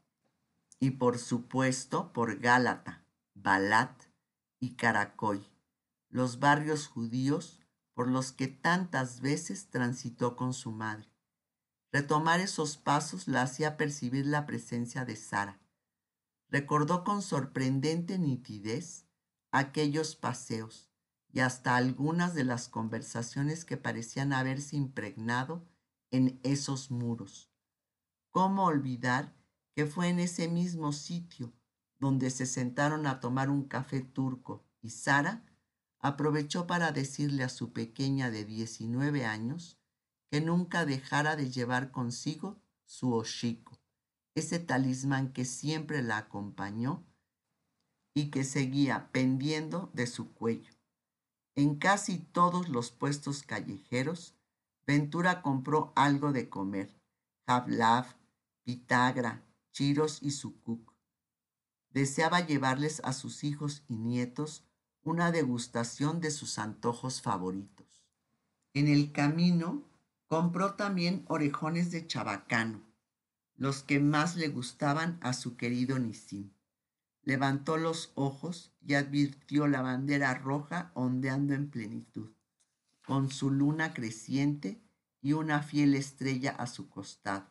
y 0.82 0.92
por 0.92 1.18
supuesto 1.20 2.12
por 2.12 2.38
Gálata, 2.38 3.06
Balat 3.34 3.98
y 4.60 4.72
Caracoy, 4.72 5.55
los 6.16 6.40
barrios 6.40 6.88
judíos 6.88 7.60
por 7.94 8.08
los 8.10 8.32
que 8.32 8.48
tantas 8.48 9.20
veces 9.20 9.70
transitó 9.70 10.38
con 10.38 10.54
su 10.54 10.72
madre. 10.72 11.12
Retomar 11.92 12.40
esos 12.40 12.78
pasos 12.78 13.28
la 13.28 13.42
hacía 13.42 13.76
percibir 13.76 14.26
la 14.26 14.46
presencia 14.46 15.04
de 15.04 15.18
Sara. 15.18 15.60
Recordó 16.48 17.04
con 17.04 17.22
sorprendente 17.22 18.18
nitidez 18.18 19.08
aquellos 19.52 20.16
paseos 20.16 20.90
y 21.34 21.42
hasta 21.42 21.76
algunas 21.76 22.34
de 22.34 22.46
las 22.46 22.70
conversaciones 22.70 23.66
que 23.66 23.76
parecían 23.76 24.32
haberse 24.32 24.78
impregnado 24.78 25.68
en 26.12 26.40
esos 26.44 26.92
muros. 26.92 27.52
¿Cómo 28.32 28.64
olvidar 28.64 29.36
que 29.74 29.86
fue 29.86 30.08
en 30.08 30.22
ese 30.22 30.48
mismo 30.48 30.94
sitio 30.94 31.52
donde 32.00 32.30
se 32.30 32.46
sentaron 32.46 33.06
a 33.06 33.20
tomar 33.20 33.50
un 33.50 33.66
café 33.66 34.00
turco 34.00 34.66
y 34.82 34.92
Sara 34.92 35.44
aprovechó 36.06 36.68
para 36.68 36.92
decirle 36.92 37.44
a 37.44 37.50
su 37.50 37.74
pequeña 37.74 38.30
de 38.30 38.46
19 38.46 39.26
años 39.26 39.80
que 40.30 40.40
nunca 40.40 40.86
dejara 40.86 41.36
de 41.36 41.50
llevar 41.50 41.92
consigo 41.92 42.62
su 42.86 43.14
oshiko, 43.14 43.80
ese 44.36 44.60
talismán 44.60 45.34
que 45.34 45.46
siempre 45.46 46.04
la 46.04 46.18
acompañó 46.18 47.04
y 48.14 48.30
que 48.30 48.44
seguía 48.44 49.10
pendiendo 49.12 49.90
de 49.94 50.06
su 50.06 50.32
cuello. 50.32 50.72
En 51.56 51.76
casi 51.78 52.20
todos 52.20 52.70
los 52.70 52.92
puestos 52.92 53.42
callejeros, 53.42 54.36
Ventura 54.86 55.42
compró 55.42 55.92
algo 55.96 56.34
de 56.34 56.50
comer, 56.50 56.96
Javlav, 57.48 58.16
Pitagra, 58.64 59.44
Chiros 59.72 60.22
y 60.22 60.30
Sukuk. 60.30 60.94
Deseaba 61.90 62.42
llevarles 62.42 63.02
a 63.04 63.12
sus 63.12 63.44
hijos 63.44 63.84
y 63.88 63.96
nietos 63.96 64.64
una 65.06 65.32
degustación 65.32 66.20
de 66.20 66.32
sus 66.32 66.58
antojos 66.58 67.22
favoritos. 67.22 68.04
En 68.74 68.88
el 68.88 69.12
camino 69.12 69.84
compró 70.26 70.74
también 70.74 71.24
orejones 71.28 71.92
de 71.92 72.08
chabacano, 72.08 72.82
los 73.56 73.84
que 73.84 74.00
más 74.00 74.36
le 74.36 74.48
gustaban 74.48 75.20
a 75.22 75.34
su 75.34 75.58
querido 75.58 76.00
Nisim. 76.00 76.50
Levantó 77.22 77.78
los 77.78 78.14
ojos 78.16 78.74
y 78.82 78.96
advirtió 78.96 79.68
la 79.68 79.84
bandera 79.84 80.34
roja 80.34 80.92
ondeando 80.96 81.54
en 81.54 81.70
plenitud, 81.70 82.32
con 83.06 83.30
su 83.30 83.52
luna 83.52 83.94
creciente 83.94 84.82
y 85.22 85.34
una 85.34 85.62
fiel 85.62 85.94
estrella 85.94 86.50
a 86.50 86.66
su 86.66 86.90
costado. 86.90 87.46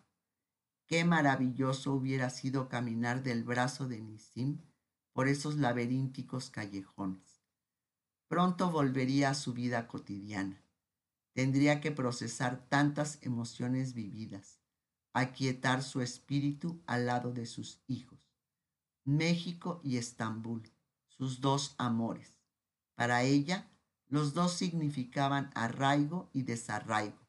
Qué 0.87 1.05
maravilloso 1.05 1.93
hubiera 1.93 2.31
sido 2.31 2.69
caminar 2.69 3.23
del 3.23 3.45
brazo 3.45 3.87
de 3.87 4.01
Nisim 4.01 4.59
por 5.13 5.29
esos 5.29 5.55
laberínticos 5.55 6.51
callejones. 6.51 7.34
Pronto 8.35 8.69
volvería 8.69 9.31
a 9.31 9.35
su 9.35 9.53
vida 9.53 9.87
cotidiana. 9.87 10.61
Tendría 11.35 11.81
que 11.81 11.93
procesar 11.93 12.67
tantas 12.69 13.21
emociones 13.23 13.95
vividas, 13.95 14.59
aquietar 15.13 15.85
su 15.85 16.01
espíritu 16.01 16.83
al 16.89 17.07
lado 17.07 17.33
de 17.33 17.47
sus 17.47 17.81
hijos. 17.87 18.19
México 19.05 19.81
y 19.85 19.99
Estambul, 19.99 20.69
sus 21.07 21.41
dos 21.41 21.77
amores. 21.79 22.35
Para 22.97 23.23
ella, 23.23 23.71
los 24.09 24.35
dos 24.35 24.55
significaban 24.55 25.53
arraigo 25.55 26.29
y 26.33 26.43
desarraigo. 26.43 27.25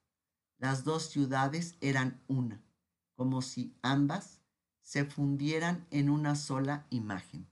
Las 0.57 0.85
dos 0.85 1.11
ciudades 1.11 1.75
eran 1.81 2.19
una 2.25 2.63
como 3.13 3.43
si 3.43 3.77
ambas 3.83 4.41
se 4.81 5.05
fundieran 5.05 5.85
en 5.91 6.09
una 6.09 6.33
sola 6.33 6.87
imagen. 6.89 7.47